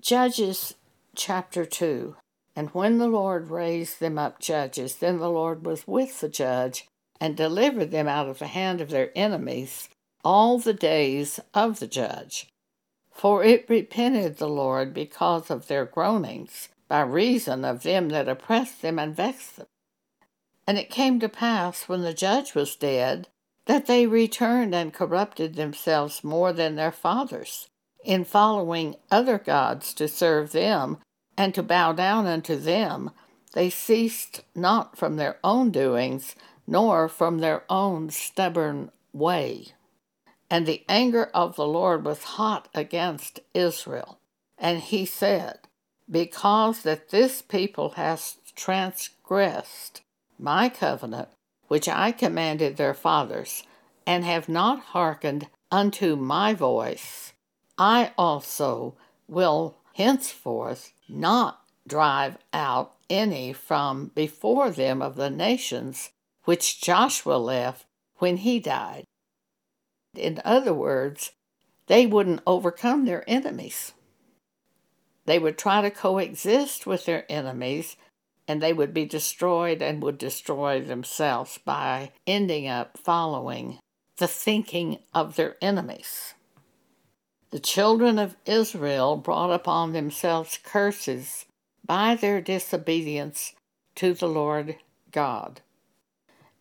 Judges 0.00 0.72
chapter 1.14 1.66
2 1.66 2.16
And 2.56 2.70
when 2.70 2.96
the 2.96 3.08
Lord 3.08 3.50
raised 3.50 4.00
them 4.00 4.16
up 4.18 4.40
judges, 4.40 4.96
then 4.96 5.18
the 5.18 5.28
Lord 5.28 5.66
was 5.66 5.86
with 5.86 6.20
the 6.20 6.30
judge 6.30 6.88
and 7.20 7.36
delivered 7.36 7.90
them 7.90 8.08
out 8.08 8.28
of 8.28 8.38
the 8.38 8.46
hand 8.48 8.80
of 8.80 8.90
their 8.90 9.10
enemies 9.14 9.88
all 10.24 10.58
the 10.58 10.74
days 10.74 11.38
of 11.52 11.80
the 11.80 11.86
judge. 11.86 12.48
For 13.12 13.44
it 13.44 13.66
repented 13.68 14.38
the 14.38 14.48
Lord 14.48 14.92
because 14.92 15.50
of 15.50 15.68
their 15.68 15.84
groanings, 15.84 16.68
by 16.88 17.02
reason 17.02 17.64
of 17.64 17.82
them 17.82 18.08
that 18.08 18.28
oppressed 18.28 18.82
them 18.82 18.98
and 18.98 19.14
vexed 19.14 19.56
them. 19.56 19.66
And 20.66 20.78
it 20.78 20.90
came 20.90 21.20
to 21.20 21.28
pass, 21.28 21.88
when 21.88 22.02
the 22.02 22.14
judge 22.14 22.54
was 22.54 22.74
dead, 22.74 23.28
that 23.66 23.86
they 23.86 24.06
returned 24.06 24.74
and 24.74 24.92
corrupted 24.92 25.54
themselves 25.54 26.24
more 26.24 26.52
than 26.52 26.74
their 26.74 26.92
fathers, 26.92 27.68
in 28.04 28.24
following 28.24 28.96
other 29.10 29.38
gods 29.38 29.94
to 29.94 30.08
serve 30.08 30.52
them 30.52 30.98
and 31.36 31.54
to 31.54 31.62
bow 31.62 31.92
down 31.92 32.26
unto 32.26 32.56
them. 32.56 33.10
They 33.54 33.70
ceased 33.70 34.42
not 34.54 34.96
from 34.96 35.16
their 35.16 35.38
own 35.44 35.70
doings, 35.70 36.34
nor 36.66 37.08
from 37.08 37.38
their 37.38 37.64
own 37.68 38.10
stubborn 38.10 38.90
way. 39.12 39.66
And 40.50 40.66
the 40.66 40.84
anger 40.88 41.30
of 41.34 41.56
the 41.56 41.66
Lord 41.66 42.04
was 42.04 42.22
hot 42.22 42.68
against 42.74 43.40
Israel. 43.54 44.18
And 44.58 44.80
he 44.80 45.04
said, 45.04 45.58
Because 46.10 46.82
that 46.82 47.10
this 47.10 47.42
people 47.42 47.90
has 47.90 48.36
transgressed 48.54 50.02
my 50.38 50.68
covenant, 50.68 51.28
which 51.68 51.88
I 51.88 52.12
commanded 52.12 52.76
their 52.76 52.94
fathers, 52.94 53.64
and 54.06 54.24
have 54.24 54.48
not 54.48 54.80
hearkened 54.80 55.48
unto 55.70 56.14
my 56.14 56.54
voice, 56.54 57.32
I 57.78 58.12
also 58.16 58.94
will 59.26 59.76
henceforth 59.94 60.92
not 61.08 61.62
drive 61.86 62.38
out 62.52 62.94
any 63.10 63.52
from 63.52 64.10
before 64.14 64.70
them 64.70 65.02
of 65.02 65.16
the 65.16 65.30
nations 65.30 66.10
which 66.44 66.80
Joshua 66.80 67.36
left 67.36 67.86
when 68.16 68.38
he 68.38 68.60
died. 68.60 69.04
In 70.14 70.40
other 70.44 70.72
words, 70.72 71.32
they 71.86 72.06
wouldn't 72.06 72.42
overcome 72.46 73.04
their 73.04 73.24
enemies. 73.26 73.92
They 75.26 75.38
would 75.38 75.58
try 75.58 75.82
to 75.82 75.90
coexist 75.90 76.86
with 76.86 77.06
their 77.06 77.24
enemies, 77.30 77.96
and 78.46 78.62
they 78.62 78.72
would 78.72 78.92
be 78.92 79.06
destroyed 79.06 79.82
and 79.82 80.02
would 80.02 80.18
destroy 80.18 80.80
themselves 80.80 81.58
by 81.64 82.12
ending 82.26 82.68
up 82.68 82.98
following 82.98 83.78
the 84.18 84.28
thinking 84.28 84.98
of 85.12 85.36
their 85.36 85.56
enemies. 85.60 86.34
The 87.50 87.58
children 87.58 88.18
of 88.18 88.36
Israel 88.46 89.16
brought 89.16 89.52
upon 89.52 89.92
themselves 89.92 90.58
curses 90.62 91.46
by 91.86 92.14
their 92.14 92.40
disobedience 92.40 93.54
to 93.96 94.12
the 94.12 94.28
Lord 94.28 94.76
God. 95.10 95.60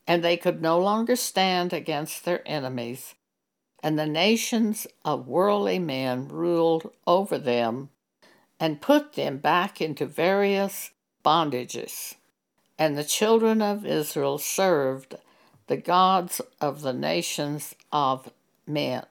And 0.05 0.24
they 0.24 0.38
could 0.38 0.62
no 0.62 0.79
longer 0.79 1.15
stand 1.15 1.72
against 1.72 2.25
their 2.25 2.41
enemies, 2.45 3.15
and 3.81 3.98
the 3.98 4.05
nations 4.05 4.86
of 5.05 5.27
worldly 5.27 5.79
men 5.79 6.27
ruled 6.27 6.91
over 7.07 7.38
them 7.38 7.89
and 8.60 8.81
put 8.81 9.13
them 9.13 9.38
back 9.38 9.81
into 9.81 10.05
various 10.05 10.91
bondages. 11.24 12.15
And 12.77 12.98
the 12.98 13.03
children 13.03 13.62
of 13.62 13.86
Israel 13.86 14.38
served 14.38 15.15
the 15.67 15.77
gods 15.77 16.41
of 16.60 16.81
the 16.81 16.93
nations 16.93 17.75
of 17.91 18.31
men. 18.67 19.05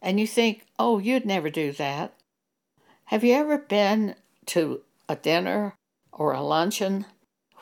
And 0.00 0.20
you 0.20 0.26
think, 0.26 0.64
oh, 0.78 0.98
you'd 0.98 1.26
never 1.26 1.50
do 1.50 1.72
that. 1.72 2.14
Have 3.06 3.24
you 3.24 3.34
ever 3.34 3.58
been 3.58 4.14
to 4.46 4.82
a 5.08 5.16
dinner 5.16 5.74
or 6.12 6.32
a 6.32 6.42
luncheon 6.42 7.06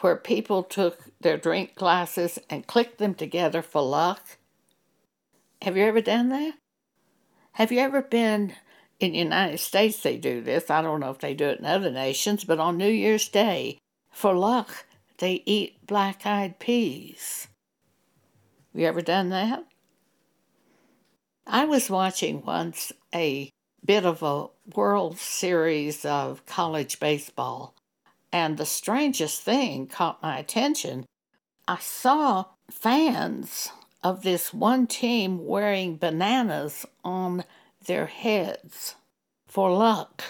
where 0.01 0.17
people 0.17 0.63
took 0.63 1.11
their 1.21 1.37
drink 1.37 1.75
glasses 1.75 2.39
and 2.51 2.67
clicked 2.67 2.99
them 2.99 3.15
together 3.15 3.63
for 3.63 3.83
luck? 3.83 4.39
Have 5.63 5.77
you 5.77 5.85
ever 5.85 6.01
done 6.01 6.29
that? 6.31 6.55
Have 7.53 7.73
you 7.73 7.81
ever 7.81 8.03
been 8.03 8.55
in 9.01 9.13
the 9.13 9.19
United 9.19 9.59
States? 9.59 10.03
They 10.03 10.17
do 10.17 10.43
this. 10.43 10.71
I 10.71 10.83
don't 10.83 11.01
know 11.01 11.11
if 11.11 11.19
they 11.19 11.35
do 11.35 11.47
it 11.47 11.59
in 11.59 11.65
other 11.65 11.91
nations, 11.91 12.45
but 12.45 12.59
on 12.59 12.77
New 12.77 12.91
Year's 12.91 13.29
Day, 13.29 13.79
for 14.11 14.35
luck, 14.35 14.85
they 15.19 15.43
eat 15.47 15.87
black 15.87 16.27
eyed 16.27 16.59
peas. 16.59 17.49
Have 18.73 18.81
you 18.81 18.87
ever 18.87 19.01
done 19.01 19.31
that? 19.31 19.65
I 21.47 21.65
was 21.65 21.89
watching 21.89 22.45
once 22.45 22.93
a 23.15 23.51
bit 23.85 24.05
of 24.05 24.23
a 24.23 24.49
World 24.75 25.17
Series 25.17 26.05
of 26.05 26.45
college 26.45 26.99
baseball, 26.99 27.76
and 28.33 28.57
the 28.57 28.67
strangest 28.67 29.43
thing 29.43 29.87
caught 29.87 30.23
my 30.23 30.39
attention. 30.39 31.07
I 31.69 31.79
saw 31.79 32.47
fans 32.71 33.71
of 34.03 34.23
this 34.23 34.53
one 34.55 34.87
team 34.87 35.47
wearing 35.47 35.97
bananas 35.97 36.87
on 37.05 37.45
their 37.85 38.07
heads 38.07 38.95
for 39.47 39.73
luck. 39.73 40.23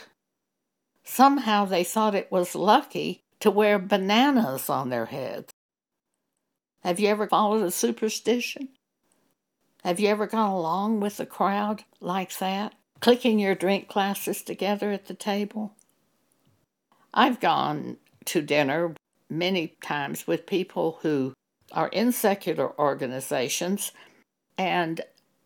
Somehow 1.04 1.64
they 1.64 1.84
thought 1.84 2.14
it 2.14 2.30
was 2.30 2.54
lucky 2.54 3.20
to 3.40 3.50
wear 3.50 3.78
bananas 3.78 4.70
on 4.70 4.88
their 4.88 5.06
heads. 5.06 5.52
Have 6.82 7.00
you 7.00 7.08
ever 7.08 7.26
followed 7.26 7.64
a 7.64 7.70
superstition? 7.70 8.68
Have 9.84 10.00
you 10.00 10.08
ever 10.08 10.26
gone 10.26 10.50
along 10.50 11.00
with 11.00 11.16
the 11.16 11.26
crowd 11.26 11.84
like 12.00 12.38
that, 12.38 12.74
clicking 13.00 13.38
your 13.38 13.54
drink 13.54 13.88
glasses 13.88 14.42
together 14.42 14.90
at 14.90 15.06
the 15.06 15.14
table? 15.14 15.74
I've 17.18 17.40
gone 17.40 17.96
to 18.26 18.42
dinner 18.42 18.94
many 19.30 19.68
times 19.80 20.26
with 20.26 20.44
people 20.44 20.98
who 21.00 21.32
are 21.72 21.88
in 21.88 22.12
secular 22.12 22.78
organizations 22.78 23.92
and 24.58 25.00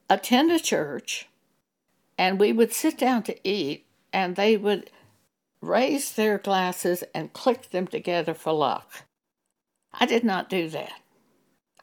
attend 0.08 0.50
a 0.50 0.58
church, 0.58 1.28
and 2.18 2.40
we 2.40 2.52
would 2.52 2.72
sit 2.72 2.98
down 2.98 3.22
to 3.22 3.48
eat, 3.48 3.86
and 4.12 4.34
they 4.34 4.56
would 4.56 4.90
raise 5.62 6.12
their 6.12 6.38
glasses 6.38 7.04
and 7.14 7.32
click 7.32 7.70
them 7.70 7.86
together 7.86 8.34
for 8.34 8.52
luck. 8.52 9.04
I 9.92 10.06
did 10.06 10.24
not 10.24 10.50
do 10.50 10.68
that. 10.70 11.00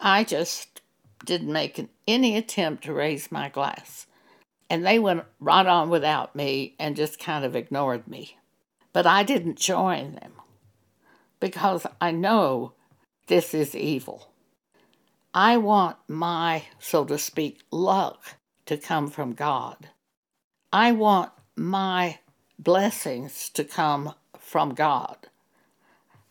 I 0.02 0.26
just 0.26 0.82
didn't 1.26 1.52
make 1.52 1.90
any 2.06 2.36
attempt 2.36 2.84
to 2.84 2.94
raise 2.94 3.32
my 3.32 3.48
glass. 3.48 4.06
And 4.70 4.86
they 4.86 5.00
went 5.00 5.24
right 5.40 5.66
on 5.66 5.90
without 5.90 6.36
me 6.36 6.76
and 6.78 6.98
just 6.98 7.20
kind 7.20 7.46
of 7.46 7.56
ignored 7.56 8.06
me. 8.06 8.38
But 8.98 9.06
I 9.06 9.22
didn't 9.22 9.60
join 9.60 10.16
them 10.16 10.32
because 11.40 11.86
I 12.02 12.10
know 12.10 12.74
this 13.28 13.54
is 13.54 13.76
evil. 13.76 14.32
I 15.36 15.58
want 15.58 15.98
my, 16.08 16.64
so 16.80 17.06
to 17.06 17.20
speak, 17.20 17.62
luck 17.70 18.38
to 18.66 18.76
come 18.76 19.12
from 19.12 19.34
God. 19.34 19.90
I 20.74 20.94
want 20.94 21.32
my 21.56 22.18
blessings 22.58 23.50
to 23.50 23.64
come 23.64 24.16
from 24.40 24.74
God. 24.74 25.28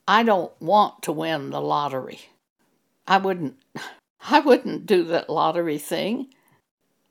I 0.09 0.25
don't 0.25 0.61
want 0.61 1.05
to 1.05 1.13
win 1.13 1.51
the 1.51 1.61
lottery. 1.61 2.19
I 3.07 3.19
wouldn't 3.19 3.59
I 4.29 4.41
wouldn't 4.41 4.87
do 4.87 5.05
that 5.05 5.31
lottery 5.31 5.79
thing. 5.79 6.35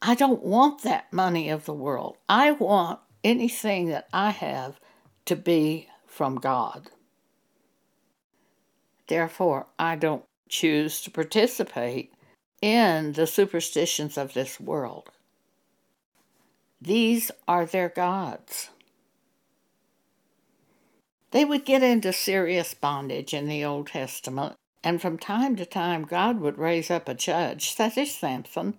I 0.02 0.16
don't 0.16 0.44
want 0.44 0.82
that 0.82 1.14
money 1.14 1.48
of 1.48 1.64
the 1.64 1.74
world. 1.74 2.18
I 2.28 2.52
want 2.52 3.00
anything 3.24 3.88
that 3.88 4.10
I 4.12 4.32
have 4.32 4.82
to 5.26 5.36
be 5.36 5.90
from 6.08 6.36
God. 6.36 6.90
Therefore, 9.08 9.68
I 9.78 9.96
don't 9.96 10.24
choose 10.50 11.02
to 11.02 11.12
participate 11.12 12.14
in 12.62 13.14
the 13.14 13.28
superstitions 13.28 14.18
of 14.18 14.34
this 14.34 14.60
world. 14.60 15.10
These 16.82 17.32
are 17.48 17.66
their 17.66 17.90
gods. 17.90 18.70
They 21.32 21.46
would 21.46 21.66
get 21.66 21.84
into 21.84 22.14
serious 22.14 22.74
bondage 22.74 23.34
in 23.34 23.48
the 23.48 23.66
Old 23.66 23.88
Testament 23.88 24.56
and 24.86 25.02
from 25.02 25.18
time 25.18 25.56
to 25.56 25.66
time, 25.66 26.04
God 26.04 26.40
would 26.40 26.60
raise 26.60 26.92
up 26.92 27.10
a 27.10 27.16
judge, 27.16 27.74
such 27.74 27.98
as 27.98 28.14
Samson, 28.14 28.76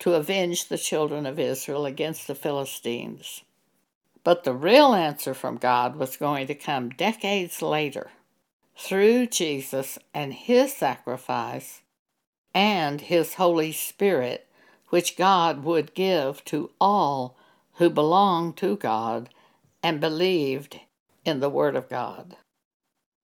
to 0.00 0.12
avenge 0.12 0.68
the 0.68 0.76
children 0.76 1.24
of 1.24 1.38
Israel 1.38 1.86
against 1.86 2.26
the 2.26 2.34
Philistines. 2.34 3.40
But 4.26 4.42
the 4.42 4.54
real 4.54 4.92
answer 4.92 5.34
from 5.34 5.56
God 5.56 5.94
was 5.94 6.16
going 6.16 6.48
to 6.48 6.54
come 6.56 6.88
decades 6.88 7.62
later 7.62 8.10
through 8.76 9.28
Jesus 9.28 10.00
and 10.12 10.34
his 10.34 10.74
sacrifice 10.74 11.82
and 12.52 13.02
his 13.02 13.34
Holy 13.34 13.70
Spirit, 13.70 14.48
which 14.88 15.16
God 15.16 15.62
would 15.62 15.94
give 15.94 16.44
to 16.46 16.72
all 16.80 17.36
who 17.74 17.88
belonged 17.88 18.56
to 18.56 18.76
God 18.76 19.28
and 19.80 20.00
believed 20.00 20.80
in 21.24 21.38
the 21.38 21.48
Word 21.48 21.76
of 21.76 21.88
God. 21.88 22.34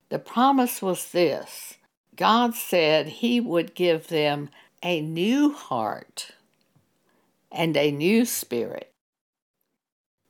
The 0.08 0.20
promise 0.20 0.80
was 0.80 1.10
this 1.10 1.78
God 2.14 2.54
said 2.54 3.08
He 3.08 3.40
would 3.40 3.74
give 3.74 4.06
them 4.06 4.50
a 4.84 5.00
new 5.00 5.52
heart 5.52 6.30
and 7.50 7.76
a 7.76 7.90
new 7.90 8.24
spirit. 8.24 8.91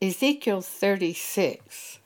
Ezekiel 0.02 0.62
36. 0.62 2.00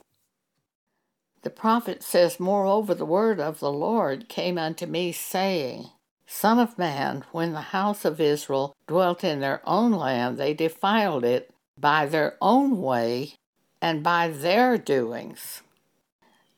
The 1.41 1.49
prophet 1.49 2.03
says, 2.03 2.39
Moreover, 2.39 2.95
the 2.95 3.07
word 3.07 3.41
of 3.41 3.59
the 3.59 3.73
Lord 3.73 4.29
came 4.29 4.59
unto 4.59 4.85
me, 4.85 5.13
saying, 5.13 5.87
Son 6.27 6.59
of 6.59 6.77
man, 6.77 7.25
when 7.33 7.55
the 7.55 7.73
house 7.73 8.05
of 8.05 8.21
Israel 8.21 8.75
dwelt 8.87 9.25
in 9.25 9.41
their 9.41 9.63
own 9.65 9.93
land, 9.93 10.37
they 10.37 10.53
defiled 10.53 11.25
it 11.25 11.51
by 11.81 12.05
their 12.05 12.37
own 12.43 12.83
way 12.83 13.33
and 13.81 14.03
by 14.03 14.29
their 14.29 14.77
doings. 14.77 15.63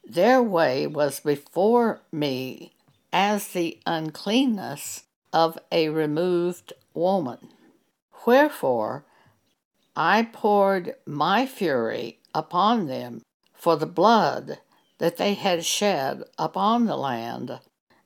Their 0.04 0.42
way 0.42 0.88
was 0.88 1.20
before 1.20 2.00
me 2.10 2.72
as 3.12 3.46
the 3.46 3.78
uncleanness 3.86 5.04
of 5.32 5.56
a 5.70 5.88
removed 5.88 6.72
woman. 6.94 7.50
Wherefore 8.26 9.04
I 10.00 10.22
poured 10.22 10.94
my 11.06 11.44
fury 11.44 12.20
upon 12.32 12.86
them 12.86 13.22
for 13.52 13.74
the 13.74 13.84
blood 13.84 14.60
that 14.98 15.16
they 15.16 15.34
had 15.34 15.64
shed 15.64 16.22
upon 16.38 16.86
the 16.86 16.96
land, 16.96 17.58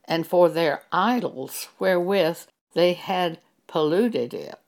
and 0.07 0.27
for 0.27 0.49
their 0.49 0.85
idols 0.91 1.69
wherewith 1.79 2.47
they 2.73 2.95
had 2.95 3.41
polluted 3.67 4.33
it. 4.33 4.59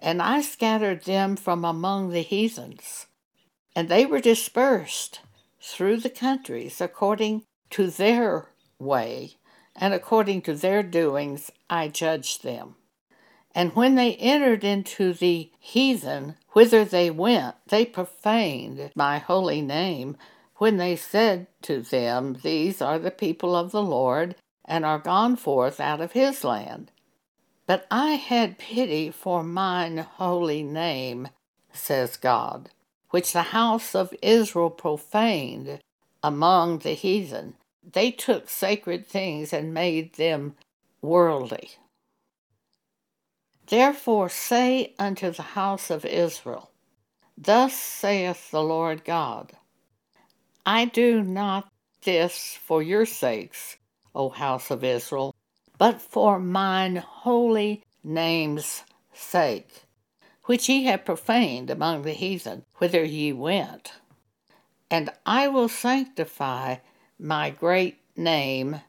And 0.00 0.20
I 0.20 0.42
scattered 0.42 1.04
them 1.04 1.34
from 1.34 1.64
among 1.64 2.10
the 2.10 2.20
heathens, 2.20 3.06
and 3.74 3.88
they 3.88 4.04
were 4.04 4.20
dispersed 4.20 5.20
through 5.62 5.96
the 5.96 6.10
countries 6.10 6.78
according 6.78 7.44
to 7.70 7.86
their 7.86 8.50
way, 8.78 9.36
and 9.74 9.94
according 9.94 10.42
to 10.42 10.52
their 10.52 10.82
doings 10.82 11.50
I 11.70 11.88
judged 11.88 12.42
them. 12.42 12.74
And 13.58 13.74
when 13.74 13.96
they 13.96 14.14
entered 14.14 14.62
into 14.62 15.12
the 15.12 15.50
heathen, 15.58 16.36
whither 16.50 16.84
they 16.84 17.10
went, 17.10 17.56
they 17.66 17.84
profaned 17.84 18.92
my 18.94 19.18
holy 19.18 19.60
name, 19.60 20.16
when 20.58 20.76
they 20.76 20.94
said 20.94 21.48
to 21.62 21.80
them, 21.80 22.38
These 22.44 22.80
are 22.80 23.00
the 23.00 23.10
people 23.10 23.56
of 23.56 23.72
the 23.72 23.82
Lord, 23.82 24.36
and 24.64 24.84
are 24.84 25.00
gone 25.00 25.34
forth 25.34 25.80
out 25.80 26.00
of 26.00 26.12
his 26.12 26.44
land. 26.44 26.92
But 27.66 27.84
I 27.90 28.12
had 28.12 28.58
pity 28.58 29.10
for 29.10 29.42
mine 29.42 29.98
holy 29.98 30.62
name, 30.62 31.26
says 31.72 32.16
God, 32.16 32.70
which 33.10 33.32
the 33.32 33.50
house 33.50 33.92
of 33.92 34.14
Israel 34.22 34.70
profaned 34.70 35.80
among 36.22 36.78
the 36.78 36.94
heathen. 36.94 37.54
They 37.82 38.12
took 38.12 38.48
sacred 38.48 39.04
things 39.04 39.52
and 39.52 39.74
made 39.74 40.12
them 40.12 40.54
worldly. 41.02 41.70
Therefore 43.68 44.30
say 44.30 44.94
unto 44.98 45.30
the 45.30 45.42
house 45.42 45.90
of 45.90 46.04
Israel, 46.06 46.70
Thus 47.36 47.74
saith 47.74 48.50
the 48.50 48.62
Lord 48.62 49.04
God, 49.04 49.52
I 50.64 50.86
do 50.86 51.22
not 51.22 51.70
this 52.02 52.58
for 52.62 52.82
your 52.82 53.04
sakes, 53.04 53.76
O 54.14 54.30
house 54.30 54.70
of 54.70 54.82
Israel, 54.82 55.34
but 55.76 56.00
for 56.00 56.38
mine 56.38 56.96
holy 56.96 57.82
name's 58.02 58.84
sake, 59.12 59.84
which 60.44 60.68
ye 60.68 60.84
have 60.84 61.04
profaned 61.04 61.68
among 61.68 62.02
the 62.02 62.12
heathen, 62.12 62.64
whither 62.76 63.04
ye 63.04 63.32
went. 63.32 63.92
And 64.90 65.10
I 65.26 65.48
will 65.48 65.68
sanctify 65.68 66.76
my 67.18 67.50
great 67.50 67.98
name, 68.16 68.80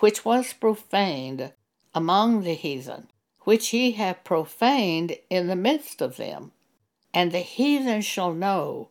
which 0.00 0.24
was 0.24 0.52
profaned 0.52 1.52
among 1.94 2.42
the 2.42 2.54
heathen, 2.54 3.08
which 3.46 3.72
ye 3.72 3.92
have 3.92 4.24
profaned 4.24 5.16
in 5.30 5.46
the 5.46 5.54
midst 5.54 6.02
of 6.02 6.16
them. 6.16 6.50
And 7.14 7.30
the 7.30 7.38
heathen 7.38 8.00
shall 8.00 8.34
know 8.34 8.88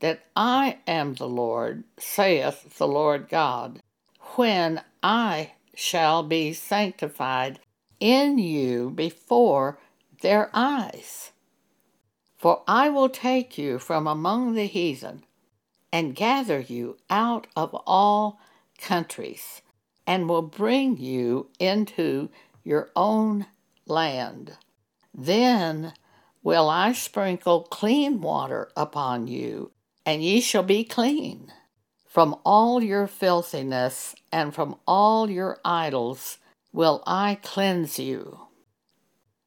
that 0.00 0.24
I 0.34 0.78
am 0.86 1.12
the 1.12 1.28
Lord, 1.28 1.84
saith 1.98 2.78
the 2.78 2.88
Lord 2.88 3.28
God, 3.28 3.82
when 4.36 4.80
I 5.02 5.52
shall 5.74 6.22
be 6.22 6.54
sanctified 6.54 7.60
in 8.00 8.38
you 8.38 8.88
before 8.88 9.78
their 10.22 10.48
eyes. 10.54 11.32
For 12.34 12.62
I 12.66 12.88
will 12.88 13.10
take 13.10 13.58
you 13.58 13.78
from 13.78 14.06
among 14.06 14.54
the 14.54 14.66
heathen, 14.66 15.24
and 15.92 16.16
gather 16.16 16.60
you 16.60 16.96
out 17.10 17.46
of 17.54 17.74
all 17.86 18.40
countries, 18.78 19.60
and 20.06 20.30
will 20.30 20.40
bring 20.40 20.96
you 20.96 21.50
into 21.58 22.30
your 22.64 22.88
own 22.96 23.44
land. 23.88 24.56
Then 25.14 25.94
will 26.42 26.68
I 26.68 26.92
sprinkle 26.92 27.62
clean 27.62 28.20
water 28.20 28.70
upon 28.76 29.26
you, 29.26 29.72
and 30.06 30.22
ye 30.22 30.40
shall 30.40 30.62
be 30.62 30.84
clean. 30.84 31.52
From 32.06 32.36
all 32.44 32.82
your 32.82 33.06
filthiness 33.06 34.14
and 34.32 34.54
from 34.54 34.76
all 34.86 35.30
your 35.30 35.58
idols 35.64 36.38
will 36.72 37.02
I 37.06 37.38
cleanse 37.42 37.98
you. 37.98 38.40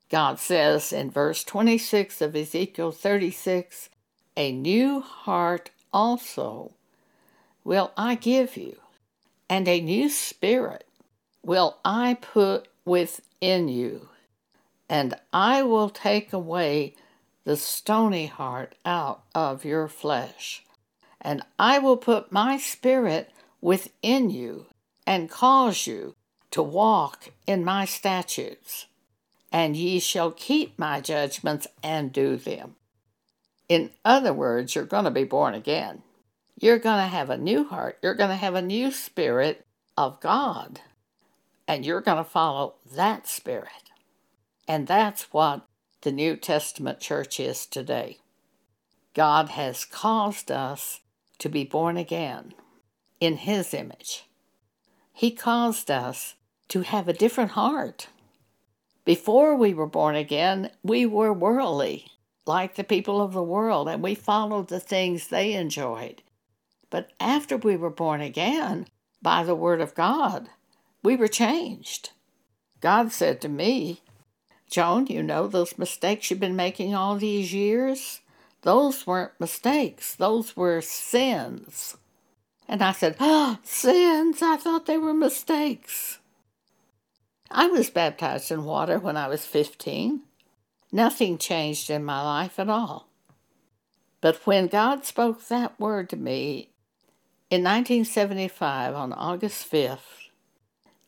God 0.09 0.39
says 0.39 0.91
in 0.91 1.09
verse 1.09 1.43
26 1.43 2.21
of 2.21 2.35
Ezekiel 2.35 2.91
36 2.91 3.89
A 4.37 4.51
new 4.51 4.99
heart 4.99 5.71
also 5.93 6.73
will 7.63 7.91
I 7.97 8.15
give 8.15 8.57
you, 8.57 8.77
and 9.49 9.67
a 9.67 9.81
new 9.81 10.09
spirit 10.09 10.85
will 11.43 11.77
I 11.83 12.15
put 12.15 12.67
within 12.85 13.67
you, 13.69 14.09
and 14.91 15.15
I 15.31 15.63
will 15.63 15.89
take 15.89 16.33
away 16.33 16.95
the 17.45 17.55
stony 17.55 18.25
heart 18.25 18.75
out 18.85 19.23
of 19.33 19.63
your 19.63 19.87
flesh, 19.87 20.65
and 21.21 21.41
I 21.57 21.79
will 21.79 21.95
put 21.95 22.33
my 22.33 22.57
spirit 22.57 23.31
within 23.61 24.29
you, 24.29 24.65
and 25.07 25.31
cause 25.31 25.87
you 25.87 26.15
to 26.51 26.61
walk 26.61 27.29
in 27.47 27.63
my 27.63 27.85
statutes, 27.85 28.87
and 29.49 29.77
ye 29.77 29.97
shall 29.97 30.29
keep 30.29 30.77
my 30.77 30.99
judgments 30.99 31.67
and 31.81 32.11
do 32.11 32.35
them. 32.35 32.75
In 33.69 33.91
other 34.03 34.33
words, 34.33 34.75
you're 34.75 34.83
going 34.83 35.05
to 35.05 35.11
be 35.11 35.23
born 35.23 35.53
again. 35.53 36.03
You're 36.59 36.79
going 36.79 37.01
to 37.01 37.07
have 37.07 37.29
a 37.29 37.37
new 37.37 37.63
heart. 37.63 37.97
You're 38.01 38.13
going 38.13 38.29
to 38.29 38.35
have 38.35 38.55
a 38.55 38.61
new 38.61 38.91
spirit 38.91 39.65
of 39.97 40.19
God. 40.19 40.81
And 41.65 41.85
you're 41.85 42.01
going 42.01 42.17
to 42.17 42.29
follow 42.29 42.75
that 42.93 43.25
spirit. 43.25 43.90
And 44.67 44.87
that's 44.87 45.33
what 45.33 45.67
the 46.01 46.11
New 46.11 46.35
Testament 46.35 46.99
church 46.99 47.39
is 47.39 47.65
today. 47.65 48.17
God 49.13 49.49
has 49.49 49.85
caused 49.85 50.51
us 50.51 51.01
to 51.39 51.49
be 51.49 51.63
born 51.63 51.97
again 51.97 52.53
in 53.19 53.37
His 53.37 53.73
image. 53.73 54.25
He 55.13 55.31
caused 55.31 55.91
us 55.91 56.35
to 56.69 56.81
have 56.81 57.07
a 57.07 57.13
different 57.13 57.51
heart. 57.51 58.07
Before 59.03 59.55
we 59.55 59.73
were 59.73 59.87
born 59.87 60.15
again, 60.15 60.71
we 60.83 61.05
were 61.05 61.33
worldly 61.33 62.07
like 62.45 62.75
the 62.75 62.83
people 62.83 63.21
of 63.21 63.33
the 63.33 63.43
world, 63.43 63.87
and 63.87 64.01
we 64.01 64.15
followed 64.15 64.69
the 64.69 64.79
things 64.79 65.27
they 65.27 65.53
enjoyed. 65.53 66.21
But 66.89 67.11
after 67.19 67.57
we 67.57 67.75
were 67.75 67.89
born 67.89 68.21
again 68.21 68.87
by 69.21 69.43
the 69.43 69.55
Word 69.55 69.81
of 69.81 69.95
God, 69.95 70.49
we 71.03 71.15
were 71.15 71.27
changed. 71.27 72.11
God 72.79 73.11
said 73.11 73.41
to 73.41 73.49
me, 73.49 74.01
Joan, 74.71 75.07
you 75.07 75.21
know 75.21 75.47
those 75.47 75.77
mistakes 75.77 76.31
you've 76.31 76.39
been 76.39 76.55
making 76.55 76.95
all 76.95 77.17
these 77.17 77.53
years? 77.53 78.21
Those 78.61 79.05
weren't 79.05 79.37
mistakes, 79.37 80.15
those 80.15 80.55
were 80.55 80.79
sins. 80.79 81.97
And 82.69 82.81
I 82.81 82.93
said, 82.93 83.17
Oh, 83.19 83.57
sins? 83.63 84.41
I 84.41 84.55
thought 84.55 84.85
they 84.85 84.97
were 84.97 85.13
mistakes. 85.13 86.19
I 87.49 87.67
was 87.67 87.89
baptized 87.89 88.49
in 88.49 88.63
water 88.63 88.97
when 88.97 89.17
I 89.17 89.27
was 89.27 89.45
15. 89.45 90.21
Nothing 90.89 91.37
changed 91.37 91.89
in 91.89 92.05
my 92.05 92.23
life 92.23 92.57
at 92.57 92.69
all. 92.69 93.09
But 94.21 94.37
when 94.47 94.67
God 94.67 95.03
spoke 95.03 95.47
that 95.47 95.77
word 95.77 96.09
to 96.11 96.15
me 96.15 96.69
in 97.49 97.61
1975 97.63 98.95
on 98.95 99.11
August 99.11 99.69
5th, 99.69 100.29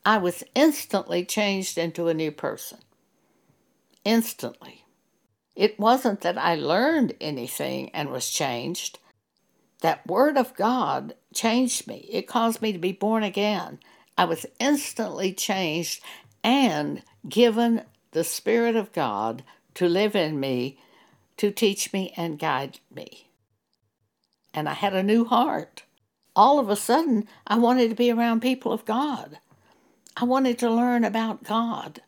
I 0.04 0.18
was 0.18 0.44
instantly 0.54 1.24
changed 1.24 1.78
into 1.78 2.08
a 2.08 2.14
new 2.14 2.30
person. 2.30 2.80
Instantly. 4.04 4.84
It 5.56 5.78
wasn't 5.78 6.22
that 6.22 6.36
I 6.36 6.56
learned 6.56 7.14
anything 7.20 7.90
and 7.90 8.10
was 8.10 8.30
changed. 8.30 8.98
That 9.80 10.06
Word 10.06 10.36
of 10.36 10.54
God 10.54 11.14
changed 11.32 11.86
me. 11.86 12.08
It 12.10 12.26
caused 12.26 12.60
me 12.60 12.72
to 12.72 12.78
be 12.78 12.92
born 12.92 13.22
again. 13.22 13.78
I 14.16 14.24
was 14.24 14.46
instantly 14.58 15.32
changed 15.32 16.02
and 16.42 17.02
given 17.28 17.82
the 18.12 18.24
Spirit 18.24 18.76
of 18.76 18.92
God 18.92 19.42
to 19.74 19.88
live 19.88 20.14
in 20.14 20.38
me, 20.38 20.78
to 21.36 21.50
teach 21.50 21.92
me 21.92 22.12
and 22.16 22.38
guide 22.38 22.80
me. 22.94 23.28
And 24.52 24.68
I 24.68 24.74
had 24.74 24.94
a 24.94 25.02
new 25.02 25.24
heart. 25.24 25.82
All 26.36 26.58
of 26.58 26.68
a 26.68 26.76
sudden, 26.76 27.28
I 27.46 27.58
wanted 27.58 27.88
to 27.90 27.96
be 27.96 28.10
around 28.10 28.40
people 28.40 28.72
of 28.72 28.84
God. 28.84 29.38
I 30.16 30.24
wanted 30.24 30.58
to 30.60 30.70
learn 30.70 31.04
about 31.04 31.42
God. 31.44 32.02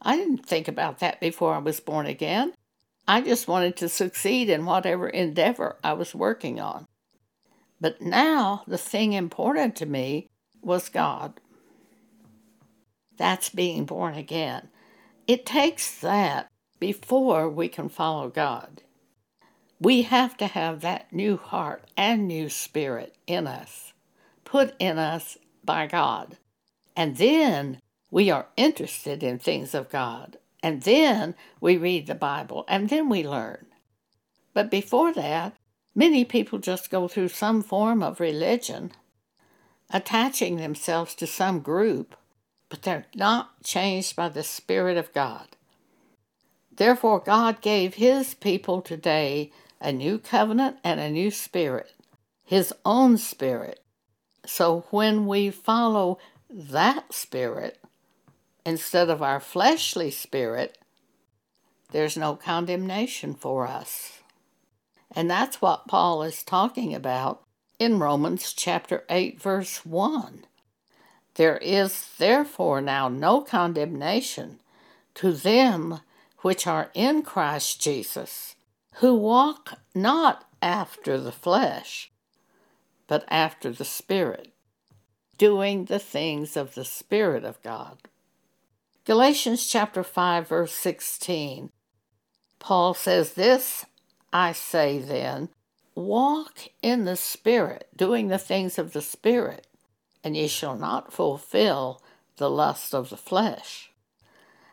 I 0.00 0.16
didn't 0.16 0.46
think 0.46 0.68
about 0.68 1.00
that 1.00 1.20
before 1.20 1.54
I 1.54 1.58
was 1.58 1.80
born 1.80 2.06
again. 2.06 2.52
I 3.06 3.20
just 3.20 3.48
wanted 3.48 3.76
to 3.78 3.88
succeed 3.88 4.50
in 4.50 4.66
whatever 4.66 5.08
endeavor 5.08 5.76
I 5.82 5.94
was 5.94 6.14
working 6.14 6.60
on. 6.60 6.86
But 7.80 8.00
now 8.02 8.64
the 8.66 8.78
thing 8.78 9.12
important 9.12 9.76
to 9.76 9.86
me 9.86 10.28
was 10.62 10.88
God. 10.88 11.40
That's 13.16 13.48
being 13.48 13.84
born 13.84 14.14
again. 14.14 14.68
It 15.26 15.44
takes 15.44 16.00
that 16.00 16.48
before 16.78 17.48
we 17.48 17.68
can 17.68 17.88
follow 17.88 18.28
God. 18.28 18.82
We 19.80 20.02
have 20.02 20.36
to 20.38 20.46
have 20.46 20.80
that 20.80 21.12
new 21.12 21.36
heart 21.36 21.84
and 21.96 22.26
new 22.26 22.48
spirit 22.48 23.16
in 23.26 23.46
us, 23.46 23.92
put 24.44 24.74
in 24.78 24.98
us 24.98 25.38
by 25.64 25.86
God. 25.86 26.36
And 26.96 27.16
then 27.16 27.80
we 28.10 28.30
are 28.30 28.46
interested 28.56 29.22
in 29.22 29.38
things 29.38 29.74
of 29.74 29.90
God. 29.90 30.38
And 30.62 30.82
then 30.82 31.34
we 31.60 31.76
read 31.76 32.06
the 32.06 32.14
Bible 32.14 32.64
and 32.68 32.88
then 32.88 33.08
we 33.08 33.26
learn. 33.26 33.66
But 34.54 34.70
before 34.70 35.12
that, 35.12 35.54
many 35.94 36.24
people 36.24 36.58
just 36.58 36.90
go 36.90 37.06
through 37.06 37.28
some 37.28 37.62
form 37.62 38.02
of 38.02 38.18
religion, 38.18 38.92
attaching 39.90 40.56
themselves 40.56 41.14
to 41.16 41.26
some 41.26 41.60
group, 41.60 42.16
but 42.68 42.82
they're 42.82 43.06
not 43.14 43.62
changed 43.62 44.16
by 44.16 44.28
the 44.28 44.42
Spirit 44.42 44.96
of 44.96 45.12
God. 45.12 45.56
Therefore, 46.72 47.20
God 47.20 47.60
gave 47.60 47.94
His 47.94 48.34
people 48.34 48.82
today 48.82 49.52
a 49.80 49.92
new 49.92 50.18
covenant 50.18 50.78
and 50.82 50.98
a 50.98 51.10
new 51.10 51.30
spirit, 51.30 51.94
His 52.44 52.72
own 52.84 53.16
spirit. 53.16 53.80
So 54.44 54.86
when 54.90 55.26
we 55.26 55.50
follow 55.50 56.18
that 56.50 57.12
spirit 57.12 57.78
instead 58.68 59.08
of 59.08 59.22
our 59.22 59.40
fleshly 59.40 60.10
spirit, 60.10 60.76
there's 61.90 62.18
no 62.18 62.36
condemnation 62.36 63.32
for 63.34 63.66
us. 63.66 64.20
And 65.16 65.30
that's 65.30 65.62
what 65.62 65.88
Paul 65.88 66.22
is 66.22 66.42
talking 66.42 66.94
about 66.94 67.42
in 67.78 67.98
Romans 67.98 68.52
chapter 68.52 69.04
8, 69.08 69.40
verse 69.40 69.86
1. 69.86 70.44
There 71.36 71.56
is 71.56 72.10
therefore 72.18 72.82
now 72.82 73.08
no 73.08 73.40
condemnation 73.40 74.60
to 75.14 75.32
them 75.32 76.00
which 76.40 76.66
are 76.66 76.90
in 76.92 77.22
Christ 77.22 77.80
Jesus, 77.80 78.54
who 78.96 79.14
walk 79.14 79.78
not 79.94 80.44
after 80.60 81.18
the 81.18 81.32
flesh, 81.32 82.10
but 83.06 83.24
after 83.28 83.72
the 83.72 83.86
Spirit, 83.86 84.52
doing 85.38 85.86
the 85.86 85.98
things 85.98 86.54
of 86.54 86.74
the 86.74 86.84
Spirit 86.84 87.44
of 87.44 87.62
God. 87.62 87.96
Galatians 89.08 89.66
chapter 89.66 90.02
5 90.02 90.48
verse 90.48 90.74
16. 90.74 91.70
Paul 92.58 92.92
says 92.92 93.32
this, 93.32 93.86
I 94.34 94.52
say 94.52 94.98
then, 94.98 95.48
walk 95.94 96.68
in 96.82 97.06
the 97.06 97.16
Spirit, 97.16 97.88
doing 97.96 98.28
the 98.28 98.36
things 98.36 98.78
of 98.78 98.92
the 98.92 99.00
Spirit, 99.00 99.66
and 100.22 100.36
ye 100.36 100.46
shall 100.46 100.76
not 100.76 101.10
fulfill 101.10 102.02
the 102.36 102.50
lust 102.50 102.94
of 102.94 103.08
the 103.08 103.16
flesh. 103.16 103.90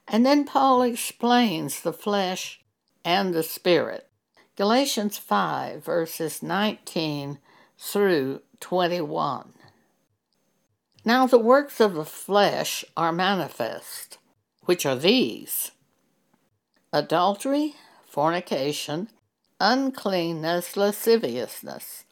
And 0.05 0.25
then 0.25 0.43
Paul 0.43 0.81
explains 0.81 1.79
the 1.79 1.93
flesh 1.93 2.59
and 3.05 3.33
the 3.33 3.41
Spirit. 3.41 4.09
Galatians 4.57 5.17
5, 5.17 5.81
verses 5.81 6.43
19 6.43 7.39
through 7.79 8.41
21. 8.59 9.53
Now 11.05 11.25
the 11.25 11.39
works 11.39 11.79
of 11.79 11.93
the 11.93 12.03
flesh 12.03 12.83
are 12.97 13.13
manifest, 13.13 14.17
which 14.65 14.85
are 14.85 14.95
these 14.95 15.71
adultery, 16.91 17.75
fornication, 18.07 19.09
uncleanness, 19.59 20.75
lasciviousness, 20.75 22.05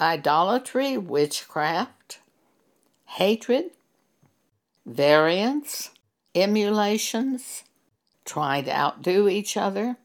idolatry, 0.00 0.96
witchcraft, 0.96 2.18
hatred, 3.06 3.70
variance, 4.86 5.90
emulations, 6.34 7.64
trying 8.24 8.64
to 8.64 8.76
outdo 8.76 9.28
each 9.28 9.56
other, 9.56 9.96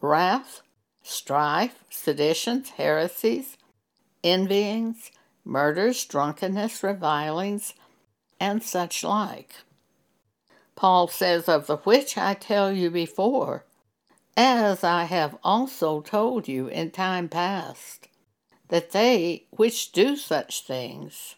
wrath, 0.00 0.62
strife, 1.02 1.84
seditions, 1.90 2.70
heresies, 2.70 3.56
envyings, 4.22 5.10
murders, 5.44 6.04
drunkenness, 6.04 6.82
revilings, 6.82 7.74
and 8.40 8.62
such 8.62 9.02
like. 9.04 9.54
Paul 10.74 11.08
says, 11.08 11.48
Of 11.48 11.66
the 11.66 11.78
which 11.78 12.16
I 12.16 12.34
tell 12.34 12.72
you 12.72 12.90
before, 12.90 13.64
as 14.36 14.82
I 14.82 15.04
have 15.04 15.36
also 15.44 16.00
told 16.00 16.48
you 16.48 16.68
in 16.68 16.90
time 16.90 17.28
past, 17.28 18.08
that 18.68 18.92
they 18.92 19.44
which 19.50 19.92
do 19.92 20.16
such 20.16 20.62
things 20.62 21.36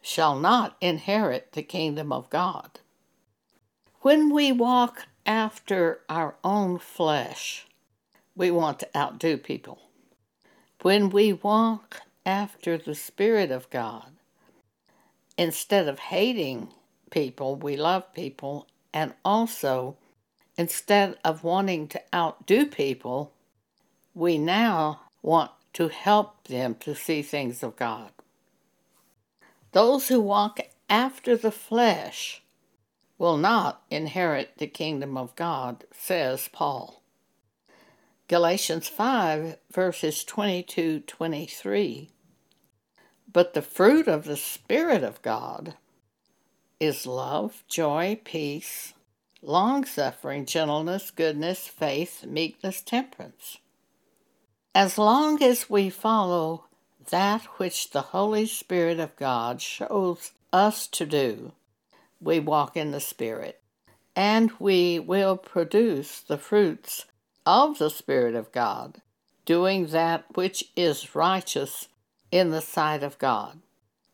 shall 0.00 0.38
not 0.38 0.76
inherit 0.80 1.52
the 1.52 1.62
kingdom 1.62 2.12
of 2.12 2.30
God. 2.30 2.80
When 4.02 4.32
we 4.32 4.52
walk 4.52 5.06
after 5.26 6.00
our 6.08 6.36
own 6.44 6.78
flesh, 6.78 7.66
we 8.36 8.50
want 8.50 8.78
to 8.78 8.96
outdo 8.96 9.36
people. 9.36 9.80
When 10.82 11.10
we 11.10 11.32
walk 11.32 12.02
after 12.24 12.78
the 12.78 12.94
Spirit 12.94 13.50
of 13.50 13.68
God, 13.70 14.12
instead 15.36 15.88
of 15.88 15.98
hating 15.98 16.68
people, 17.10 17.56
we 17.56 17.76
love 17.76 18.12
people, 18.14 18.66
and 18.92 19.14
also 19.24 19.96
instead 20.56 21.16
of 21.24 21.44
wanting 21.44 21.88
to 21.88 22.02
outdo 22.14 22.66
people, 22.66 23.32
we 24.14 24.38
now 24.38 25.00
want 25.22 25.50
to 25.74 25.88
help 25.88 26.48
them 26.48 26.74
to 26.80 26.94
see 26.94 27.22
things 27.22 27.62
of 27.62 27.76
God. 27.76 28.10
Those 29.72 30.08
who 30.08 30.20
walk 30.20 30.60
after 30.88 31.36
the 31.36 31.52
flesh 31.52 32.42
will 33.18 33.36
not 33.36 33.82
inherit 33.90 34.58
the 34.58 34.66
kingdom 34.66 35.16
of 35.16 35.36
God, 35.36 35.84
says 35.92 36.48
Paul. 36.52 37.02
Galatians 38.28 38.88
5, 38.88 39.56
verses 39.72 40.24
22 40.24 41.00
23. 41.00 42.10
But 43.30 43.54
the 43.54 43.62
fruit 43.62 44.08
of 44.08 44.24
the 44.24 44.36
Spirit 44.36 45.02
of 45.02 45.20
God 45.22 45.74
is 46.80 47.06
love, 47.06 47.64
joy, 47.68 48.20
peace, 48.24 48.92
long 49.42 49.84
suffering, 49.84 50.46
gentleness, 50.46 51.10
goodness, 51.10 51.66
faith, 51.66 52.24
meekness, 52.24 52.80
temperance. 52.82 53.58
As 54.74 54.98
long 54.98 55.42
as 55.42 55.68
we 55.68 55.90
follow 55.90 56.64
that 57.10 57.42
which 57.58 57.90
the 57.90 58.02
Holy 58.02 58.46
Spirit 58.46 59.00
of 59.00 59.16
God 59.16 59.60
shows 59.60 60.32
us 60.52 60.86
to 60.88 61.06
do, 61.06 61.52
we 62.20 62.38
walk 62.40 62.76
in 62.76 62.90
the 62.90 63.00
Spirit, 63.00 63.60
and 64.14 64.52
we 64.58 64.98
will 64.98 65.36
produce 65.36 66.20
the 66.20 66.38
fruits 66.38 67.06
of 67.46 67.78
the 67.78 67.90
Spirit 67.90 68.34
of 68.34 68.52
God, 68.52 69.00
doing 69.44 69.86
that 69.86 70.24
which 70.34 70.64
is 70.76 71.14
righteous 71.14 71.88
in 72.30 72.50
the 72.50 72.60
sight 72.60 73.02
of 73.02 73.18
God. 73.18 73.60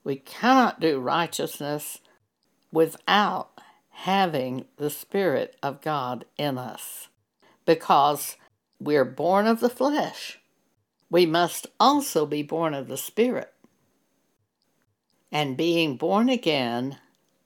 We 0.04 0.16
cannot 0.16 0.80
do 0.80 1.00
righteousness 1.00 1.98
without 2.74 3.60
having 3.90 4.64
the 4.76 4.90
Spirit 4.90 5.56
of 5.62 5.80
God 5.80 6.24
in 6.36 6.58
us, 6.58 7.08
because 7.64 8.36
we're 8.80 9.04
born 9.04 9.46
of 9.46 9.60
the 9.60 9.70
flesh. 9.70 10.40
We 11.08 11.24
must 11.24 11.68
also 11.78 12.26
be 12.26 12.42
born 12.42 12.74
of 12.74 12.88
the 12.88 12.96
Spirit. 12.96 13.52
And 15.30 15.56
being 15.56 15.96
born 15.96 16.28
again 16.28 16.98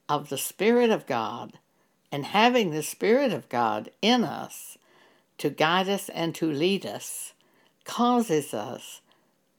of 0.09 0.31
the 0.31 0.39
Spirit 0.39 0.89
of 0.89 1.07
God, 1.07 1.59
and 2.11 2.25
having 2.25 2.71
the 2.71 2.83
Spirit 2.83 3.33
of 3.33 3.51
God 3.51 3.91
in 4.01 4.25
us, 4.25 4.79
to 5.37 5.51
guide 5.51 5.91
us 5.91 6.09
and 6.09 6.35
to 6.37 6.51
lead 6.51 6.87
us 6.87 7.35
causes 7.85 8.55
us 8.55 9.03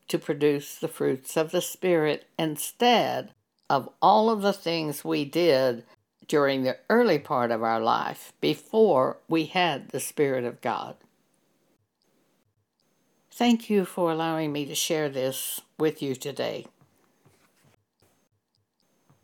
to 0.08 0.17
produce 0.17 0.75
the 0.75 0.88
fruits 0.88 1.38
of 1.38 1.51
the 1.51 1.62
Spirit 1.62 2.25
instead 2.38 3.34
of 3.69 3.89
all 4.01 4.29
of 4.29 4.41
the 4.41 4.53
things 4.53 5.05
we 5.05 5.25
did 5.25 5.84
during 6.27 6.63
the 6.63 6.77
early 6.89 7.19
part 7.19 7.51
of 7.51 7.63
our 7.63 7.79
life 7.79 8.34
before 8.41 9.17
we 9.27 9.45
had 9.45 9.89
the 9.89 9.99
Spirit 9.99 10.45
of 10.45 10.62
God. 10.62 10.95
Thank 13.32 13.69
you 13.69 13.86
for 13.86 14.12
allowing 14.12 14.51
me 14.51 14.65
to 14.65 14.75
share 14.75 15.10
this 15.10 15.62
with 15.77 16.01
you 16.01 16.15
today. 16.15 16.65